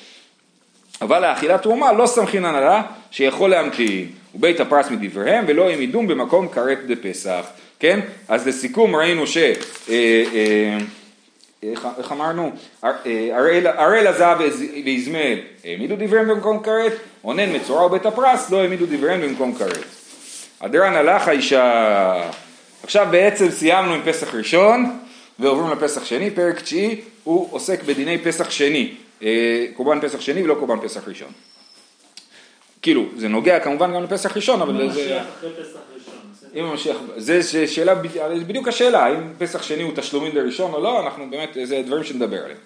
אבל 1.01 1.29
לאכילת 1.29 1.61
תרומה 1.61 1.93
לא 1.93 2.05
סמכינן 2.05 2.55
עלה 2.55 2.81
שיכול 3.11 3.49
להמתין. 3.49 4.07
ובית 4.35 4.59
הפרס 4.59 4.91
מדבריהם 4.91 5.45
ולא 5.47 5.69
העמידום 5.69 6.07
במקום 6.07 6.47
כרת 6.47 6.79
דפסח. 6.87 7.45
כן? 7.79 7.99
אז 8.27 8.47
לסיכום 8.47 8.95
ראינו 8.95 9.27
ש... 9.27 9.37
אה, 9.37 9.53
אה, 9.89 10.77
איך, 11.63 12.11
אמרנו? 12.11 12.51
הראל 13.77 14.07
הזהב 14.07 14.39
ואיזמאל 14.85 15.39
העמידו 15.65 15.95
דבריהם 15.95 16.27
במקום 16.27 16.63
כרת, 16.63 16.93
אונן 17.23 17.55
מצורע 17.55 17.85
ובית 17.85 18.05
הפרס 18.05 18.49
לא 18.51 18.61
העמידו 18.61 18.85
דבריהם 18.85 19.21
במקום 19.21 19.55
כרת. 19.55 19.85
הדרן 20.61 20.95
הלך 20.95 21.27
האישה. 21.27 22.29
עכשיו 22.83 23.07
בעצם 23.11 23.51
סיימנו 23.51 23.93
עם 23.93 24.01
פסח 24.05 24.35
ראשון 24.35 24.99
ועוברים 25.39 25.71
לפסח 25.71 26.05
שני, 26.05 26.31
פרק 26.31 26.61
תשיעי 26.61 27.01
הוא 27.23 27.47
עוסק 27.51 27.83
בדיני 27.83 28.17
פסח 28.17 28.49
שני, 28.49 28.91
אה, 28.91 29.04
קורבן 29.73 29.99
פסח 30.01 30.21
שני 30.21 30.43
ולא 30.43 30.53
קורבן 30.53 30.79
פסח 30.87 31.07
ראשון. 31.07 31.31
כאילו, 32.81 33.05
זה 33.17 33.27
נוגע 33.27 33.59
כמובן 33.59 33.93
גם 33.93 34.03
לפסח 34.03 34.35
ראשון, 34.35 34.61
אבל 34.61 34.91
זה... 34.91 35.19
אם 36.55 36.65
המשיח, 36.65 36.97
זה 37.17 37.67
שאלה, 37.67 37.95
זה 38.37 38.45
בדיוק 38.45 38.67
השאלה, 38.67 39.05
האם 39.05 39.33
פסח 39.37 39.63
שני 39.63 39.83
הוא 39.83 39.91
תשלומין 39.95 40.35
לראשון 40.35 40.73
או 40.73 40.81
לא, 40.81 40.99
אנחנו 40.99 41.29
באמת, 41.29 41.57
זה 41.63 41.81
דברים 41.85 42.03
שנדבר 42.03 42.43
עליהם. 42.43 42.59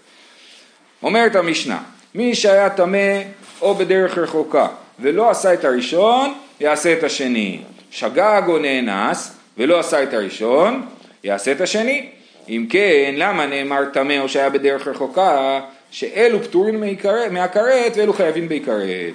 אומרת 1.04 1.36
המשנה, 1.36 1.80
מי 2.16 2.36
שהיה 2.36 2.70
טמא 2.70 3.22
או 3.62 3.76
בדרך 3.76 4.18
רחוקה 4.18 4.68
ולא 5.00 5.30
עשה 5.30 5.54
את 5.54 5.66
הראשון, 5.66 6.34
יעשה 6.60 6.94
את 6.94 7.04
השני. 7.04 7.62
שגג 7.92 8.42
או 8.48 8.58
נאנס 8.58 9.36
ולא 9.58 9.80
עשה 9.80 10.04
את 10.04 10.14
הראשון, 10.14 10.86
יעשה 11.24 11.52
את 11.52 11.62
השני. 11.62 12.10
אם 12.50 12.66
כן, 12.70 13.14
למה 13.18 13.46
נאמר 13.46 13.86
טמא 13.94 14.20
או 14.20 14.30
שהיה 14.30 14.50
בדרך 14.50 14.88
רחוקה, 14.88 15.62
שאלו 15.92 16.44
פטורים 16.44 16.84
מהכרת 17.32 17.92
ואלו 17.98 18.14
חייבים 18.14 18.50
בהכרת, 18.50 19.14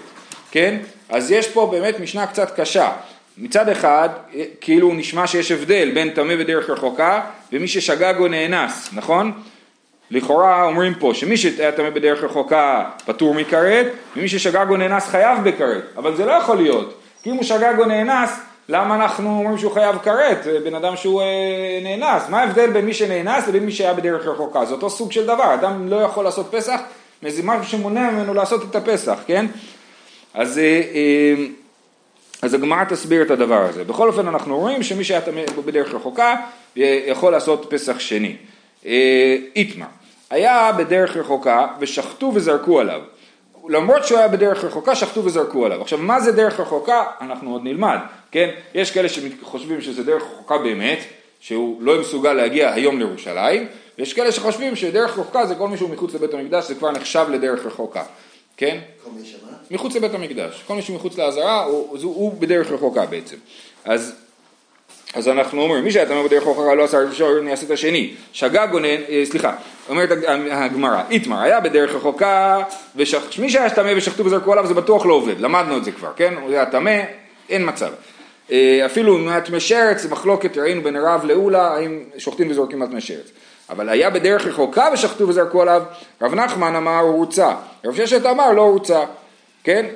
כן? 0.50 0.76
אז 1.08 1.30
יש 1.30 1.48
פה 1.48 1.68
באמת 1.72 2.00
משנה 2.00 2.26
קצת 2.26 2.60
קשה. 2.60 2.90
מצד 3.38 3.68
אחד, 3.68 4.08
כאילו 4.60 4.94
נשמע 4.94 5.26
שיש 5.26 5.52
הבדל 5.52 5.90
בין 5.94 6.10
טמא 6.10 6.36
בדרך 6.36 6.70
רחוקה 6.70 7.20
ומי 7.52 7.68
ששגג 7.68 8.14
או 8.18 8.28
נאנס, 8.28 8.90
נכון? 8.92 9.32
לכאורה 10.10 10.64
אומרים 10.64 10.94
פה 10.94 11.10
שמי 11.14 11.36
שהיה 11.36 11.72
טמא 11.72 11.90
בדרך 11.90 12.24
רחוקה 12.24 12.84
פטור 13.06 13.34
מכרת 13.34 13.86
ומי 14.16 14.28
ששגג 14.28 14.66
או 14.70 14.76
נאנס 14.76 15.06
חייב 15.08 15.38
בכרת, 15.44 15.82
אבל 15.96 16.16
זה 16.16 16.24
לא 16.24 16.32
יכול 16.32 16.56
להיות, 16.56 17.00
כי 17.22 17.30
אם 17.30 17.34
הוא 17.34 17.44
שגג 17.44 17.74
או 17.78 17.84
נאנס 17.84 18.40
למה 18.68 18.94
אנחנו 18.94 19.38
אומרים 19.38 19.58
שהוא 19.58 19.72
חייב 19.72 19.98
כרת, 19.98 20.46
בן 20.64 20.74
אדם 20.74 20.96
שהוא 20.96 21.22
אה, 21.22 21.26
נאנס, 21.82 22.28
מה 22.28 22.40
ההבדל 22.40 22.70
בין 22.70 22.84
מי 22.84 22.94
שנאנס 22.94 23.48
לבין 23.48 23.64
מי 23.66 23.72
שהיה 23.72 23.94
בדרך 23.94 24.26
רחוקה, 24.26 24.64
זה 24.64 24.74
אותו 24.74 24.90
סוג 24.90 25.12
של 25.12 25.26
דבר, 25.26 25.54
אדם 25.54 25.88
לא 25.88 25.96
יכול 25.96 26.24
לעשות 26.24 26.46
פסח, 26.50 26.80
וזה 27.22 27.42
משהו 27.42 27.64
שמונע 27.64 28.10
ממנו 28.10 28.34
לעשות 28.34 28.62
את 28.70 28.76
הפסח, 28.76 29.18
כן? 29.26 29.46
אז, 30.34 30.58
אה, 30.58 30.64
אה, 30.64 31.44
אז 32.42 32.54
הגמרא 32.54 32.84
תסביר 32.84 33.22
את 33.22 33.30
הדבר 33.30 33.62
הזה. 33.68 33.84
בכל 33.84 34.08
אופן 34.08 34.28
אנחנו 34.28 34.58
רואים 34.58 34.82
שמי 34.82 35.04
שהיה 35.04 35.20
בדרך 35.64 35.94
רחוקה 35.94 36.34
יכול 36.76 37.32
לעשות 37.32 37.66
פסח 37.70 37.98
שני. 37.98 38.36
איתמר, 39.56 39.86
היה 40.30 40.72
בדרך 40.76 41.16
רחוקה 41.16 41.66
ושחטו 41.80 42.32
וזרקו 42.34 42.80
עליו. 42.80 43.00
למרות 43.68 44.06
שהוא 44.06 44.18
היה 44.18 44.28
בדרך 44.28 44.64
רחוקה, 44.64 44.94
שחטו 44.94 45.24
וזרקו 45.24 45.66
עליו. 45.66 45.82
עכשיו, 45.82 45.98
מה 45.98 46.20
זה 46.20 46.32
דרך 46.32 46.60
רחוקה? 46.60 47.04
אנחנו 47.20 47.52
עוד 47.52 47.64
נלמד, 47.64 47.98
כן? 48.30 48.50
יש 48.74 48.90
כאלה 48.90 49.08
שחושבים 49.08 49.80
שזה 49.80 50.02
דרך 50.02 50.22
רחוקה 50.22 50.58
באמת, 50.58 50.98
שהוא 51.40 51.82
לא 51.82 52.00
מסוגל 52.00 52.32
להגיע 52.32 52.72
היום 52.72 52.98
לירושלים, 52.98 53.66
ויש 53.98 54.12
כאלה 54.12 54.32
שחושבים 54.32 54.76
שדרך 54.76 55.18
רחוקה 55.18 55.46
זה 55.46 55.54
כל 55.54 55.68
מי 55.68 55.76
שהוא 55.76 55.90
מחוץ 55.90 56.14
לבית 56.14 56.34
המקדש, 56.34 56.68
זה 56.68 56.74
כבר 56.74 56.90
נחשב 56.90 57.26
לדרך 57.30 57.66
רחוקה, 57.66 58.02
כן? 58.56 58.78
כל 59.04 59.10
מי 59.10 59.26
שמה? 59.26 59.48
מחוץ 59.70 59.94
לבית 59.94 60.14
המקדש. 60.14 60.62
כל 60.66 60.74
מי 60.74 60.82
שמחוץ 60.82 61.18
לעזרה 61.18 61.64
הוא, 61.64 61.88
הוא, 61.90 62.14
הוא 62.14 62.32
בדרך 62.40 62.70
רחוקה 62.70 63.06
בעצם. 63.06 63.36
אז 63.84 64.14
אז 65.14 65.28
אנחנו 65.28 65.62
אומרים, 65.62 65.84
מי 65.84 65.92
שהיה 65.92 66.06
טמא 66.06 66.22
בדרך 66.22 66.44
הוכחה 66.44 66.74
לא 66.74 66.84
עשה 66.84 66.98
ראשון, 66.98 67.48
יעשה 67.48 67.66
את 67.66 67.70
השני. 67.70 68.14
שגג 68.32 68.68
או 68.72 68.78
נהן, 68.78 69.00
אה, 69.08 69.22
סליחה, 69.24 69.56
אומרת 69.88 70.08
הגמרא, 70.50 71.02
איתמר, 71.10 71.40
היה 71.40 71.60
בדרך 71.60 71.94
רחוקה, 71.94 72.58
מי 73.38 73.50
שהיה 73.50 73.70
טמא 73.70 73.92
ושחטו 73.96 74.24
וזרקו 74.24 74.52
עליו 74.52 74.66
זה 74.66 74.74
בטוח 74.74 75.06
לא 75.06 75.14
עובד, 75.14 75.40
למדנו 75.40 75.76
את 75.76 75.84
זה 75.84 75.92
כבר, 75.92 76.10
כן? 76.16 76.34
הוא 76.34 76.50
היה 76.50 76.66
טמא, 76.66 77.00
אין 77.48 77.68
מצב. 77.68 77.92
אה, 78.52 78.86
אפילו 78.86 79.18
אם 79.18 79.28
היה 79.28 79.40
טמא 79.40 79.58
שרץ, 79.58 80.04
מחלוקת 80.04 80.58
ראינו 80.58 80.82
בין 80.82 80.96
הרב 80.96 81.24
לאולה, 81.24 81.74
האם 81.74 82.04
שוחטים 82.18 82.50
וזורקים 82.50 82.82
על 82.82 82.88
טמא 82.88 83.00
שרץ. 83.00 83.30
אבל 83.70 83.88
היה 83.88 84.10
בדרך 84.10 84.46
רחוקה 84.46 84.88
ושחטו 84.92 85.28
וזרקו 85.28 85.62
עליו, 85.62 85.82
רב 86.22 86.34
נחמן 86.34 86.76
אמר 86.76 86.98
הוא 86.98 87.18
הוצא, 87.18 87.54
רב 87.84 87.94
ששת 87.96 88.26
אמר 88.26 88.52
לא 88.52 88.62
הוצא, 88.62 89.04
כן? 89.64 89.86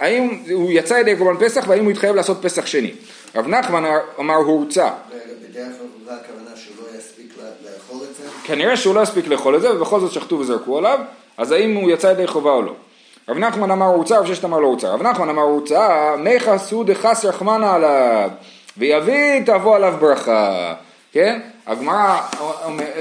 האם 0.00 0.42
הוא 0.50 0.70
יצא 0.72 0.94
ידי 0.94 1.16
קורבן 1.16 1.44
פסח 1.44 1.64
והאם 1.68 1.84
הוא 1.84 1.90
התחייב 1.90 2.16
לעשות 2.16 2.38
פסח 2.42 2.66
שני. 2.66 2.94
רב 3.34 3.48
נחמן 3.48 3.84
אמר 4.18 4.34
הורצה. 4.34 4.90
בדרך 5.50 5.72
כלל 6.06 6.16
הכוונה 6.16 6.56
שהוא 6.56 6.76
לא 6.80 6.98
יספיק 6.98 7.34
לאכול 7.38 8.06
את 8.10 8.16
זה? 8.16 8.28
כנראה 8.44 8.76
שהוא 8.76 8.94
לא 8.94 9.00
יספיק 9.00 9.28
לאכול 9.28 9.56
את 9.56 9.60
זה 9.60 9.76
ובכל 9.76 10.00
זאת 10.00 10.12
שחטו 10.12 10.38
וזרקו 10.38 10.78
עליו, 10.78 10.98
אז 11.38 11.52
האם 11.52 11.74
הוא 11.74 11.90
יצא 11.90 12.06
ידי 12.06 12.26
חובה 12.26 12.50
או 12.50 12.62
לא. 12.62 12.72
רב 13.28 13.38
נחמן 13.38 13.70
אמר 13.70 13.86
הורצה, 13.86 14.18
רב 14.18 14.26
ששת 14.26 14.44
אמר 14.44 14.58
לא 14.58 14.66
הורצה. 14.66 14.88
רב 14.88 15.02
נחמן 15.02 15.28
אמר 15.28 15.42
הורצה, 15.42 16.14
מיכה 16.18 16.58
סעוד 16.58 16.90
דחס 16.90 17.24
רחמנה 17.24 17.74
עליו, 17.74 18.30
ויביא 18.76 19.40
תבוא 19.46 19.76
עליו 19.76 19.94
ברכה. 20.00 20.74
כן? 21.12 21.40
הגמרא, 21.66 22.20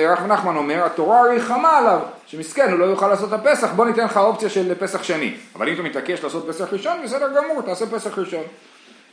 רב 0.07 0.27
נחמן 0.27 0.55
אומר, 0.55 0.85
התורה 0.85 1.21
ריחמה 1.21 1.77
עליו, 1.77 1.99
שמסכן, 2.27 2.71
הוא 2.71 2.79
לא 2.79 2.85
יוכל 2.85 3.07
לעשות 3.07 3.33
את 3.33 3.39
הפסח, 3.39 3.71
בוא 3.75 3.85
ניתן 3.85 4.05
לך 4.05 4.17
אופציה 4.17 4.49
של 4.49 4.75
פסח 4.79 5.03
שני. 5.03 5.33
אבל 5.55 5.67
אם 5.69 5.73
אתה 5.73 5.81
מתעקש 5.81 6.23
לעשות 6.23 6.45
פסח 6.49 6.73
ראשון, 6.73 6.97
בסדר 7.03 7.29
גמור, 7.35 7.61
תעשה 7.61 7.85
פסח 7.85 8.17
ראשון. 8.17 8.43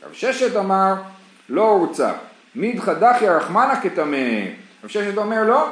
רב 0.05 0.13
ששת 0.13 0.55
אמר, 0.55 0.93
לא 1.49 1.61
הורצה. 1.61 2.11
מידחא 2.55 2.93
דחיא 2.93 3.31
רחמנה 3.31 3.81
כטמא. 3.81 4.17
רב 4.83 4.89
ששת 4.89 5.17
אומר, 5.17 5.43
לא, 5.43 5.67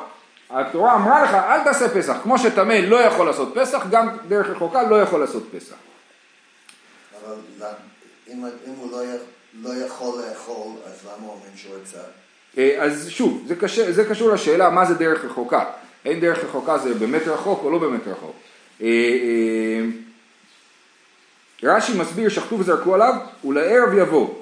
התורה 0.49 0.95
אמרה 0.95 1.23
לך, 1.23 1.33
אל 1.33 1.63
תעשה 1.63 1.89
פסח. 1.89 2.17
כמו 2.23 2.37
שטמא 2.37 2.73
לא 2.73 2.95
יכול 2.95 3.25
לעשות 3.25 3.51
פסח, 3.55 3.85
גם 3.91 4.09
דרך 4.27 4.47
רחוקה 4.49 4.83
לא 4.83 5.01
יכול 5.01 5.19
לעשות 5.19 5.43
פסח. 5.51 5.75
אבל 7.25 7.35
אם, 8.27 8.45
אם 8.45 8.73
הוא 8.77 8.91
לא, 8.91 9.01
לא 9.63 9.85
יכול 9.85 10.21
לאכול, 10.29 10.71
אז 10.85 11.05
למה 11.05 11.27
אומרים 11.27 11.51
שהוא 11.55 11.75
יצא? 11.83 11.99
אה, 12.57 12.83
אז 12.83 13.09
שוב, 13.09 13.43
זה, 13.47 13.55
קשה, 13.55 13.91
זה 13.91 14.05
קשור 14.05 14.29
לשאלה 14.29 14.69
מה 14.69 14.85
זה 14.85 14.93
דרך 14.93 15.25
רחוקה. 15.25 15.63
האם 16.05 16.19
דרך 16.19 16.43
רחוקה 16.43 16.77
זה 16.77 16.93
באמת 16.93 17.27
רחוק 17.27 17.63
או 17.63 17.71
לא 17.71 17.77
באמת 17.77 18.07
רחוק. 18.07 18.35
אה, 18.81 18.87
אה, 18.87 19.85
רש"י 21.63 21.97
מסביר 21.97 22.29
שחטו 22.29 22.59
וזרקו 22.59 22.95
עליו 22.95 23.13
ולערב 23.45 23.93
יבוא. 23.97 24.38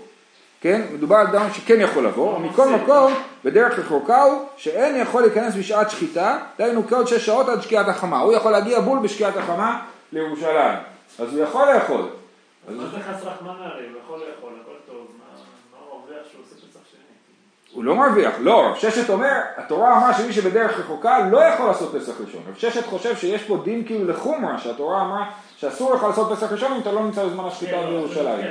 כן? 0.68 0.82
מדובר 0.94 1.16
על 1.16 1.28
אדם 1.28 1.48
שכן 1.54 1.82
יכול 1.82 2.06
לבוא, 2.06 2.40
מכל 2.40 2.70
מקום 2.70 3.14
בדרך 3.46 3.80
רחוקה 3.80 4.24
הוא 4.24 4.46
שאין 4.58 5.02
יכול 5.02 5.22
להיכנס 5.22 5.56
בשעת 5.56 5.90
שחיטה, 5.90 6.38
דהיינו 6.60 6.88
כעוד 6.88 7.08
שש 7.08 7.26
שעות 7.26 7.50
עד 7.50 7.62
שקיעת 7.62 7.88
החמה. 7.88 8.20
הוא 8.20 8.34
יכול 8.34 8.52
להגיע 8.52 8.80
בול 8.80 9.00
בשקיעת 9.00 9.38
החמה 9.38 9.82
לירושלים, 10.14 10.78
אז 11.20 11.34
הוא 11.34 11.44
יכול 11.44 11.74
לאכול. 11.74 12.06
מה 12.70 12.84
זה 12.88 12.98
חס 13.00 13.24
רחמנא 13.24 13.52
הרי, 13.52 13.86
הוא 13.86 14.00
יכול 14.04 14.20
לאכול, 14.20 14.52
הכל 14.62 14.72
טוב, 14.88 15.08
מה 15.72 15.78
הוא 15.90 16.00
מרוויח 16.00 16.32
שהוא 16.32 16.42
עושה 16.44 16.56
פסח 16.56 16.80
שני? 16.92 17.00
הוא 17.74 17.84
לא 17.84 17.96
מרוויח, 17.96 18.34
לא, 18.40 18.68
רב 18.68 18.76
ששת 18.76 19.10
אומר, 19.10 19.40
התורה 19.58 19.98
אמרה 19.98 20.14
שמי 20.14 20.34
שבדרך 20.34 20.80
רחוקה 20.80 21.30
לא 21.30 21.38
יכול 21.38 21.66
לעשות 21.66 21.96
פסח 21.96 22.22
ראשון. 22.22 22.42
רב 22.50 22.56
ששת 22.58 22.86
חושב 22.86 23.16
שיש 23.16 23.44
פה 23.44 23.58
דין 23.64 23.84
כאילו 23.86 24.08
לחומרה, 24.08 24.58
שהתורה 24.58 25.02
אמרה 25.02 25.30
שאסור 25.58 25.94
לך 25.94 26.04
לעשות 26.04 26.38
פסח 26.38 26.52
ראשון 26.52 26.74
אם 26.74 26.82
אתה 26.82 26.92
לא 26.92 27.04
נמצא 27.04 27.26
בזמן 27.26 27.46
השחיטה 27.46 27.72
כן, 27.72 27.90
בירושלים. 27.90 28.46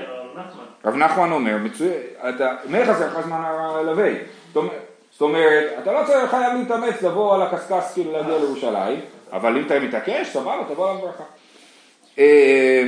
רב 0.87 0.96
נחמן 0.96 1.33
אומר, 1.33 1.57
אתה, 2.29 2.53
חסר 2.87 3.07
לך 3.07 3.27
זמן 3.27 3.40
הלווה. 3.79 4.11
זאת 4.49 4.57
אומרת- 4.57 4.72
זאת 5.12 5.20
אומרת, 5.20 5.64
אתה 5.83 5.92
לא 5.92 6.01
צריך 6.07 6.31
חייב 6.31 6.53
להתאמץ 6.59 7.03
לבוא 7.03 7.35
על 7.35 7.42
הקשקש 7.42 7.85
כאילו 7.94 8.12
להגיע 8.12 8.38
לירושלים, 8.38 9.01
אבל 9.33 9.57
אם 9.57 9.62
אתה 9.66 9.81
מתעקש, 9.81 10.29
סבבה, 10.33 10.62
תבוא 10.68 10.90
עליו 10.90 11.03
ברכה. 11.03 11.25
אה, 12.18 12.83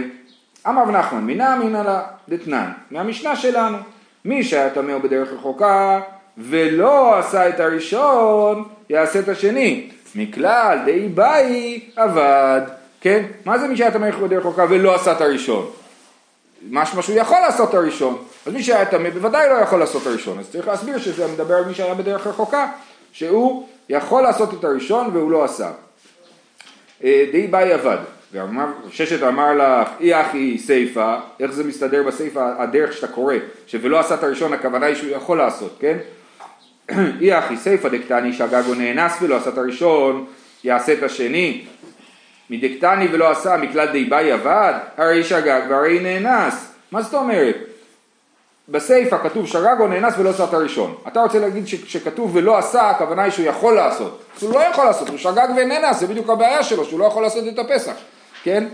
אמר 0.69 0.83
רב 0.83 0.91
נחמן, 0.91 1.21
מינה 1.21 1.57
אמינא 1.57 1.79
לה 1.79 2.03
דתנן, 2.29 2.71
מהמשנה 2.91 3.37
שלנו, 3.37 3.79
מי 4.25 4.45
שהיה 4.45 4.71
טמא 4.71 4.99
בדרך 4.99 5.33
רחוקה 5.33 6.01
ולא 6.39 7.19
עשה 7.19 7.49
את 7.49 7.61
הראשון, 7.61 8.65
יעשה 8.91 9.19
את 9.19 9.29
השני. 9.29 9.91
מכלל 10.15 10.79
די 10.85 11.09
באי 11.09 11.81
עבד, 11.97 12.61
כן? 13.01 13.23
מה 13.45 13.59
זה 13.59 13.69
מי 13.69 13.77
שהיה 13.77 13.91
טמא 13.91 14.11
בדרך 14.11 14.47
רחוקה 14.47 14.65
ולא 14.69 14.95
עשה 14.95 15.13
את 15.13 15.21
הראשון? 15.21 15.71
משמע 16.71 17.03
שהוא 17.03 17.17
יכול 17.17 17.39
לעשות 17.41 17.75
הראשון, 17.75 18.19
אז 18.47 18.53
מי 18.53 18.63
שהיה 18.63 18.85
טמא 18.85 19.11
בוודאי 19.11 19.49
לא 19.49 19.55
יכול 19.55 19.79
לעשות 19.79 20.07
הראשון, 20.07 20.39
אז 20.39 20.51
צריך 20.51 20.69
להסביר 20.69 20.99
שזה 20.99 21.27
מדבר 21.27 21.55
על 21.55 21.65
מי 21.65 21.75
שהיה 21.75 21.95
בדרך 21.95 22.27
רחוקה, 22.27 22.67
שהוא 23.13 23.67
יכול 23.89 24.23
לעשות 24.23 24.55
את 24.55 24.65
הראשון 24.65 25.11
והוא 25.13 25.31
לא 25.31 25.45
עשה. 25.45 25.71
אה, 27.05 27.25
די 27.33 27.47
באי 27.47 27.71
ואמר, 28.33 28.67
ששת 28.91 29.23
אמר 29.23 29.55
לך, 29.55 29.89
אי 30.01 30.21
אחי 30.21 30.59
סיפה, 30.59 31.17
איך 31.41 31.51
זה 31.51 31.65
מסתדר 31.65 32.03
בסיפה, 32.03 32.53
הדרך 32.59 32.93
שאתה 32.93 33.09
קורא, 33.09 33.35
שוולא 33.67 33.99
עשה 33.99 34.15
את 34.15 34.23
הראשון, 34.23 34.53
הכוונה 34.53 34.87
היא 34.87 34.95
שהוא 34.95 35.11
יכול 35.11 35.39
לעשות, 35.39 35.77
כן? 35.81 35.99
אי 37.21 37.39
אחי 37.39 37.57
סיפה 37.57 37.89
דקתני 37.89 38.33
שהגג 38.33 38.63
הוא 38.67 38.77
נאנס 38.77 39.13
ולא 39.23 39.37
עשה 39.37 39.51
את 39.51 39.59
הראשון, 39.59 40.27
יעשה 40.65 40.93
את 40.93 41.03
השני, 41.03 41.65
מדקתני 42.51 43.09
ולא 43.13 43.31
עשה 43.31 43.57
מכלל 43.57 43.87
די 43.93 44.05
באי 44.05 44.33
עבד, 44.33 44.75
הרי 44.97 45.25
שגג 45.25 45.61
והרי 45.69 46.01
נאנס. 46.01 46.73
מה 46.93 47.03
זאת 47.03 47.15
אומרת? 47.15 47.57
בסיפא 48.69 49.17
כתוב 49.23 49.47
שגג 49.47 49.77
או 49.81 49.89
נאנס 49.89 50.15
ולא 50.19 50.31
עשה 50.31 50.45
את 50.45 50.55
הראשון. 50.55 50.95
אתה 51.09 51.21
רוצה 51.21 51.39
להגיד 51.39 51.67
שכתוב 51.67 52.37
ולא 52.37 52.59
עשה, 52.59 52.91
הכוונה 52.91 53.23
היא 53.23 53.33
שהוא 53.33 53.47
יכול 53.47 53.75
לעשות. 53.75 54.23
הוא 54.41 54.53
לא 54.55 54.59
יכול 54.59 54.85
לעשות, 54.85 55.09
הוא 55.09 55.19
שגג 55.19 55.49
ונאנס, 55.57 56.01
זה 56.01 56.07
בדיוק 56.07 56.31
הבעיה 56.31 56.63
שלו, 56.63 56.85
שהוא 56.85 57.01
לא 57.01 57.05
יכול 57.05 57.23
לעשות 57.23 57.45
את 57.49 57.59
הפסח, 57.59 57.93
כן? 58.43 58.65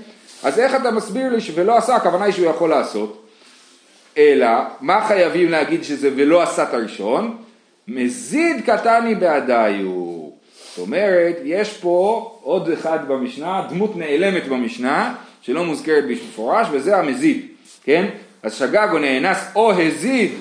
אז 0.42 0.58
איך 0.58 0.74
אתה 0.74 0.90
מסביר 0.90 1.28
לי 1.28 1.40
שלא 1.40 1.76
עשה, 1.76 1.96
הכוונה 1.96 2.24
היא 2.24 2.32
שהוא 2.32 2.46
יכול 2.46 2.70
לעשות? 2.70 3.26
אלא, 4.18 4.48
מה 4.80 5.04
חייבים 5.08 5.50
להגיד 5.50 5.84
שזה 5.84 6.10
ולא 6.16 6.42
עשה 6.42 6.62
את 6.62 6.74
הראשון? 6.74 7.36
מזיד 7.88 8.70
קטני 8.70 9.14
בעדיו. 9.14 10.03
זאת 10.76 10.86
אומרת, 10.86 11.36
יש 11.44 11.76
פה 11.76 12.30
עוד 12.42 12.68
אחד 12.70 13.08
במשנה, 13.08 13.66
דמות 13.70 13.96
נעלמת 13.96 14.48
במשנה, 14.48 15.14
שלא 15.42 15.64
מוזכרת 15.64 16.04
במפורש, 16.08 16.66
וזה 16.72 16.96
המזיד, 16.96 17.46
כן? 17.84 18.06
אז 18.42 18.54
שגג 18.54 18.88
או 18.92 18.98
נאנס 18.98 19.38
או 19.54 19.72
הזיד 19.72 20.32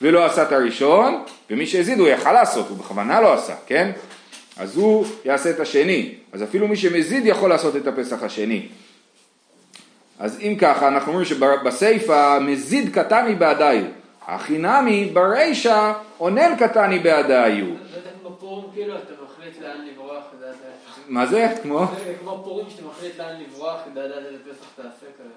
ולא 0.00 0.24
עשה 0.26 0.42
את 0.42 0.52
הראשון, 0.52 1.22
ומי 1.50 1.66
שהזיד 1.66 1.98
הוא 1.98 2.08
יכל 2.08 2.32
לעשות, 2.32 2.68
הוא 2.68 2.78
בכוונה 2.78 3.20
לא 3.20 3.32
עשה, 3.34 3.54
כן? 3.66 3.90
אז 4.56 4.76
הוא 4.76 5.04
יעשה 5.24 5.50
את 5.50 5.60
השני. 5.60 6.14
אז 6.32 6.42
אפילו 6.42 6.68
מי 6.68 6.76
שמזיד 6.76 7.26
יכול 7.26 7.50
לעשות 7.50 7.76
את 7.76 7.86
הפסח 7.86 8.22
השני. 8.22 8.66
אז 10.18 10.38
אם 10.40 10.56
ככה, 10.60 10.88
אנחנו 10.88 11.08
אומרים 11.12 11.26
שבסיפא 11.26 12.38
מזיד 12.38 12.94
קטני 12.94 13.34
בעדיו, 13.34 13.82
הכי 14.26 14.58
נמי 14.58 15.10
ברישא 15.12 15.92
אונן 16.20 16.56
קטני 16.58 16.98
בעדיו. 16.98 17.66
זה 17.66 18.00
כמו 18.20 18.36
פורים, 18.40 18.64
כאילו, 18.74 18.94
אתה 18.96 19.12
מחליט 19.24 19.62
לאן 19.62 19.86
לברוח, 19.92 20.22
אתה 20.28 20.46
יודע, 20.46 20.52
זה- 20.52 21.01
מה 21.12 21.26
זה? 21.26 21.48
כמו? 21.62 21.86
זה 22.04 22.14
כמו 22.20 22.42
פורים 22.44 22.66
שאתה 22.70 22.82
מחליט 22.86 23.18
לאן 23.18 23.34
לברוח, 23.40 23.80
אתה 23.92 24.00
יודע 24.00 24.16
איזה 24.16 24.38
פסח 24.50 24.66
תעשה 24.76 25.06
כזה. 25.18 25.28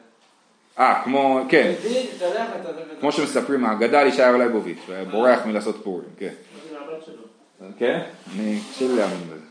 אה, 0.79 1.01
כמו, 1.03 1.41
כן. 1.49 1.73
כמו 2.99 3.11
שמספרים 3.11 3.65
האגדה 3.65 4.01
על 4.01 4.07
ישעיהו 4.07 4.37
ליבוביץ', 4.37 4.77
בורח 5.11 5.45
מלעשות 5.45 5.83
פורים, 5.83 6.07
כן. 6.17 6.33
כן? 7.77 7.99
אני 8.35 8.59
קשה 8.71 8.87
לי 8.87 8.95
להאמין 8.95 9.17
בזה. 9.27 9.45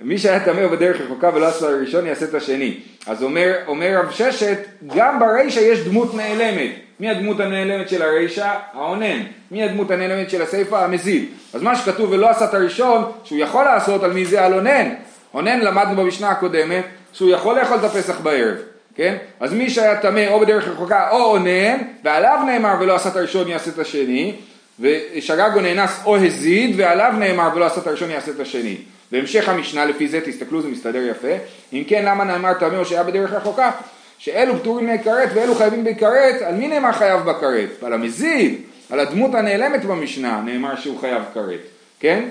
מי 0.00 0.18
שהיה 0.18 0.44
טמא 0.44 0.66
בדרך 0.66 1.00
רחוקה 1.00 1.30
ולא 1.34 1.46
עשה 1.46 1.68
הראשון 1.68 2.06
יעשה 2.06 2.24
את 2.24 2.34
השני. 2.34 2.80
אז 3.06 3.22
אומר, 3.22 3.54
אומר 3.66 3.98
רב 3.98 4.10
ששת, 4.10 4.58
גם 4.86 5.18
ברישא 5.18 5.60
יש 5.60 5.78
דמות 5.80 6.14
נעלמת. 6.14 6.70
מי 7.00 7.10
הדמות 7.10 7.40
הנעלמת 7.40 7.88
של 7.88 8.02
הרישא? 8.02 8.54
האונן. 8.72 9.22
מי 9.50 9.62
הדמות 9.62 9.90
הנעלמת 9.90 10.30
של 10.30 10.42
הסיפא? 10.42 10.74
המזיד. 10.74 11.28
אז 11.54 11.62
מה 11.62 11.76
שכתוב 11.76 12.10
ולא 12.10 12.30
עשה 12.30 12.44
את 12.44 12.54
הראשון, 12.54 13.12
שהוא 13.24 13.38
יכול 13.38 13.64
לעשות 13.64 14.02
על 14.02 14.12
מי 14.12 14.24
זה? 14.24 14.44
על 14.44 14.54
אונן. 14.54 14.94
אונן 15.34 15.60
למדנו 15.60 16.02
במשנה 16.02 16.30
הקודמת, 16.30 16.84
שהוא 17.12 17.30
יכול 17.30 17.58
לאכול 17.60 17.78
את 17.78 17.84
הפסח 17.84 18.20
בערב. 18.20 18.56
כן? 18.94 19.16
אז 19.40 19.52
מי 19.52 19.70
שהיה 19.70 20.00
טמא 20.00 20.28
או 20.28 20.40
בדרך 20.40 20.68
רחוקה 20.68 21.10
או 21.10 21.24
אונן, 21.24 21.76
ועליו 22.04 22.38
נאמר 22.46 22.74
ולא 22.80 22.94
עשה 22.94 23.08
את 23.08 23.16
הראשון 23.16 23.48
יעשה 23.48 23.70
את 23.70 23.78
השני, 23.78 24.34
ושגג 24.80 25.50
או 25.54 25.60
נאנס 25.60 26.00
או 26.04 26.16
הזיד, 26.16 26.74
ועליו 26.76 27.12
נאמר 27.18 27.48
ולא 27.54 27.64
עשה 27.64 27.80
את 27.80 27.86
הראשון 27.86 28.10
יעשה 28.10 28.30
את 28.30 28.40
השני. 28.40 28.76
בהמשך 29.12 29.48
המשנה 29.48 29.84
לפי 29.84 30.08
זה, 30.08 30.20
תסתכלו 30.24 30.62
זה 30.62 30.68
מסתדר 30.68 31.02
יפה, 31.10 31.32
אם 31.72 31.84
כן 31.86 32.04
למה 32.04 32.24
נאמר 32.24 32.54
טמא 32.54 32.76
או 32.76 32.84
שהיה 32.84 33.02
בדרך 33.02 33.32
רחוקה? 33.32 33.70
שאלו 34.18 34.58
פטורים 34.58 34.94
מכרת 34.94 35.28
ואלו 35.34 35.54
חייבים 35.54 35.84
בכרת, 35.84 36.42
על 36.42 36.54
מי 36.54 36.68
נאמר 36.68 36.92
חייב 36.92 37.20
בכרת? 37.20 37.82
על 37.82 37.92
המזיד, 37.92 38.60
על 38.90 39.00
הדמות 39.00 39.34
הנעלמת 39.34 39.84
במשנה 39.84 40.42
נאמר 40.44 40.76
שהוא 40.76 41.00
חייב 41.00 41.22
כרת, 41.34 41.60
כן? 42.00 42.24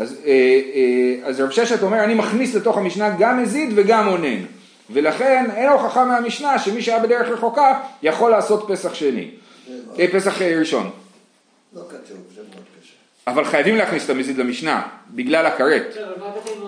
אז, 0.00 0.16
אה, 0.26 0.30
אה, 0.74 1.28
אז 1.28 1.40
רב 1.40 1.50
ששת 1.50 1.82
אומר 1.82 2.04
אני 2.04 2.14
מכניס 2.14 2.54
לתוך 2.54 2.78
המשנה 2.78 3.10
גם 3.18 3.42
מזיד 3.42 3.70
וגם 3.74 4.08
אונן 4.08 4.44
ולכן 4.90 5.46
אין 5.56 5.68
הוכחה 5.68 6.04
מהמשנה 6.04 6.58
שמי 6.58 6.82
שהיה 6.82 6.98
בדרך 6.98 7.28
רחוקה 7.28 7.80
יכול 8.02 8.30
לעשות 8.30 8.64
פסח 8.68 8.94
שני, 8.94 9.30
זה 9.96 10.02
אה, 10.02 10.08
פסח 10.12 10.42
אה, 10.42 10.58
ראשון 10.58 10.90
לא 11.74 11.82
כתוב, 11.88 12.16
זה 12.34 12.40
מאוד 12.54 12.64
קשה. 12.80 12.92
אבל 13.26 13.44
חייבים 13.44 13.76
להכניס 13.76 14.04
את 14.04 14.10
המזיד 14.10 14.38
למשנה 14.38 14.82
בגלל 15.10 15.46
הכרת? 15.46 15.96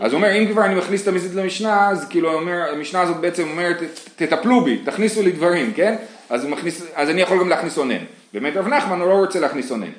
אז 0.00 0.12
הוא 0.12 0.18
אומר, 0.18 0.38
אם 0.38 0.52
כבר 0.52 0.64
אני 0.64 0.74
מכניס 0.74 1.02
את 1.02 1.08
המזיד 1.08 1.34
למשנה, 1.34 1.90
אז 1.90 2.08
כאילו 2.08 2.34
אומר, 2.34 2.62
המשנה 2.72 3.00
הזאת 3.00 3.16
בעצם 3.16 3.48
אומרת, 3.48 3.76
תטפלו 4.16 4.60
בי, 4.60 4.78
תכניסו 4.84 5.22
לי 5.22 5.32
דברים, 5.32 5.72
כן? 5.72 5.96
אז, 6.30 6.46
מכניס, 6.46 6.82
אז 6.94 7.10
אני 7.10 7.20
יכול 7.20 7.40
גם 7.40 7.48
להכניס 7.48 7.78
אונן. 7.78 8.04
באמת 8.32 8.56
רב 8.56 8.68
נחמן 8.68 9.00
הוא 9.00 9.08
לא 9.08 9.14
רוצה 9.14 9.40
להכניס 9.40 9.70
אונן, 9.70 9.90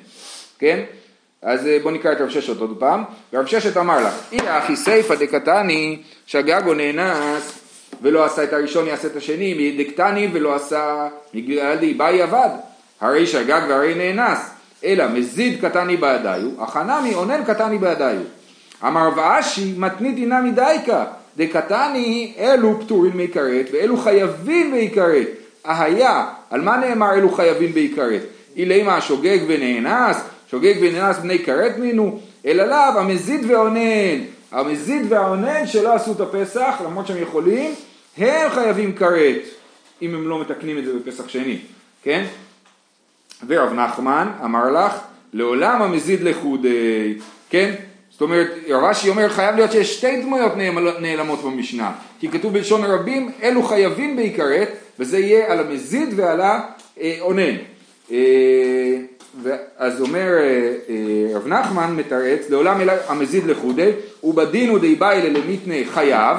כן? 0.58 0.80
אז 1.42 1.66
אה, 1.66 1.78
בוא 1.82 1.90
נקרא 1.90 2.12
את 2.12 2.20
רב 2.20 2.28
ששת 2.28 2.60
עוד 2.60 2.76
פעם. 2.78 3.04
ורב 3.32 3.46
ששת 3.46 3.76
אמר 3.76 4.06
לך, 4.06 4.14
אי 4.32 4.38
אחי 4.58 4.76
סיפא 4.76 5.14
דקתני, 5.14 6.02
שגג 6.26 6.62
או 6.66 6.74
נאנס, 6.74 7.52
ולא 8.02 8.24
עשה 8.24 8.44
את 8.44 8.52
הראשון 8.52 8.86
יעשה 8.86 9.08
את 9.08 9.16
השני, 9.16 9.74
מדקתני 9.74 10.28
ולא 10.32 10.54
עשה, 10.54 11.08
בגלל 11.34 11.76
די 11.76 11.94
באי 11.94 12.22
עבד. 12.22 12.48
הרי 13.00 13.26
שגג 13.26 13.60
והרי 13.68 13.94
נאנס, 13.94 14.50
אלא 14.84 15.08
מזיד 15.08 15.64
קטני 15.64 15.96
בידיו, 15.96 16.48
החנמי 16.58 17.14
אונן 17.14 17.44
קטני 17.44 17.78
בידיו. 17.78 18.20
אמר 18.86 19.06
רב 19.06 19.18
אשי 19.18 19.74
מתנית 19.76 20.16
אינה 20.16 20.40
מדייקה, 20.40 21.04
דקתני 21.36 22.34
אלו 22.38 22.80
פטורים 22.80 23.12
מכרת 23.18 23.66
ואלו 23.72 23.96
חייבים 23.96 24.70
בעיקרת. 24.70 25.26
אהיה, 25.66 26.26
על 26.50 26.60
מה 26.60 26.76
נאמר 26.76 27.14
אלו 27.14 27.30
חייבים 27.30 27.72
בעיקרת? 27.72 28.22
אילמה 28.56 28.96
השוגג 28.96 29.38
ונאנס, 29.46 30.16
שוגג 30.50 30.74
ונאנס 30.80 31.18
בני 31.18 31.38
כרת 31.38 31.78
מינו, 31.78 32.20
אלא 32.46 32.64
לאו 32.64 33.00
המזיד 33.00 33.50
ואונן. 33.50 34.20
המזיד 34.52 35.02
והאונן 35.08 35.66
שלא 35.66 35.94
עשו 35.94 36.12
את 36.12 36.20
הפסח, 36.20 36.74
למרות 36.84 37.06
שהם 37.06 37.22
יכולים, 37.22 37.74
הם 38.18 38.50
חייבים 38.50 38.92
כרת, 38.94 39.42
אם 40.02 40.14
הם 40.14 40.28
לא 40.28 40.40
מתקנים 40.40 40.78
את 40.78 40.84
זה 40.84 40.92
בפסח 40.94 41.28
שני, 41.28 41.58
כן? 42.02 42.24
ורב 43.46 43.72
נחמן 43.72 44.28
אמר 44.44 44.70
לך, 44.70 44.92
לעולם 45.32 45.82
המזיד 45.82 46.22
לחודי, 46.22 47.14
כן? 47.50 47.74
זאת 48.10 48.20
אומרת, 48.20 48.48
רש"י 48.68 49.08
אומר, 49.08 49.28
חייב 49.28 49.56
להיות 49.56 49.72
שיש 49.72 49.96
שתי 49.96 50.22
דמויות 50.22 50.52
נעלמות 51.00 51.42
במשנה, 51.44 51.92
כי 52.20 52.28
כתוב 52.28 52.52
בלשון 52.52 52.84
הרבים, 52.84 53.30
אלו 53.42 53.62
חייבים 53.62 54.16
בעיקרת, 54.16 54.68
וזה 54.98 55.18
יהיה 55.18 55.52
על 55.52 55.58
המזיד 55.58 56.08
ועל 56.16 56.40
האונן. 56.40 57.56
אה, 58.12 58.96
אז 59.78 60.00
אומר 60.00 60.28
אה, 60.38 60.72
אה, 60.88 61.36
רב 61.36 61.46
נחמן 61.46 61.96
מתרץ, 61.96 62.50
לעולם 62.50 62.80
המזיד 63.08 63.46
לחודי, 63.46 63.90
ובדין 64.24 64.70
ודי 64.70 64.94
באי 64.94 65.30
ללמיתני 65.30 65.84
חייב, 65.84 66.36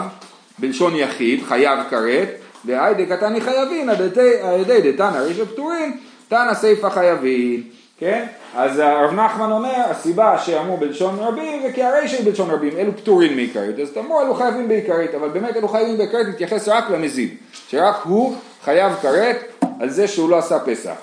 בלשון 0.60 0.96
יחיד, 0.96 1.44
חייב 1.44 1.80
כרת, 1.90 2.28
והי 2.66 3.06
דקתני 3.06 3.42
חייבין, 3.42 3.90
על 3.90 4.60
ידי 4.62 4.92
דתנא 4.92 5.18
רישא 5.18 5.46
פטורין, 5.46 5.98
תנא 6.28 6.54
סיפא 6.54 6.90
חייבין, 6.90 7.64
כן? 7.98 8.26
אז 8.56 8.80
הרב 8.80 9.14
נחמן 9.14 9.52
אומר, 9.52 9.76
הסיבה 9.90 10.40
שאמרו 10.40 10.78
בלשון 10.78 11.20
רבים 11.20 11.62
זה 11.62 11.74
כי 11.74 11.84
הרישא 11.84 12.18
היא 12.18 12.26
בלשון 12.26 12.50
רבים, 12.50 12.78
אלו 12.78 12.98
פטורים 12.98 13.36
מעיקרית, 13.36 13.80
אז 13.80 13.92
תאמרו 13.92 14.22
אלו 14.22 14.34
חייבים 14.34 14.68
בעיקרית, 14.68 15.16
אבל 15.16 15.30
באמת 15.30 15.56
אלו 15.56 15.68
חייבים 15.68 15.98
בעיקרית 15.98 16.28
מתייחס 16.28 16.68
רק 16.68 16.90
למזיד, 16.90 17.36
שרק 17.68 17.96
הוא 18.04 18.36
חייב 18.64 18.94
כרת 19.02 19.38
על 19.80 19.90
זה 19.90 20.08
שהוא 20.08 20.30
לא 20.30 20.38
עשה 20.38 20.60
פסח. 20.60 20.96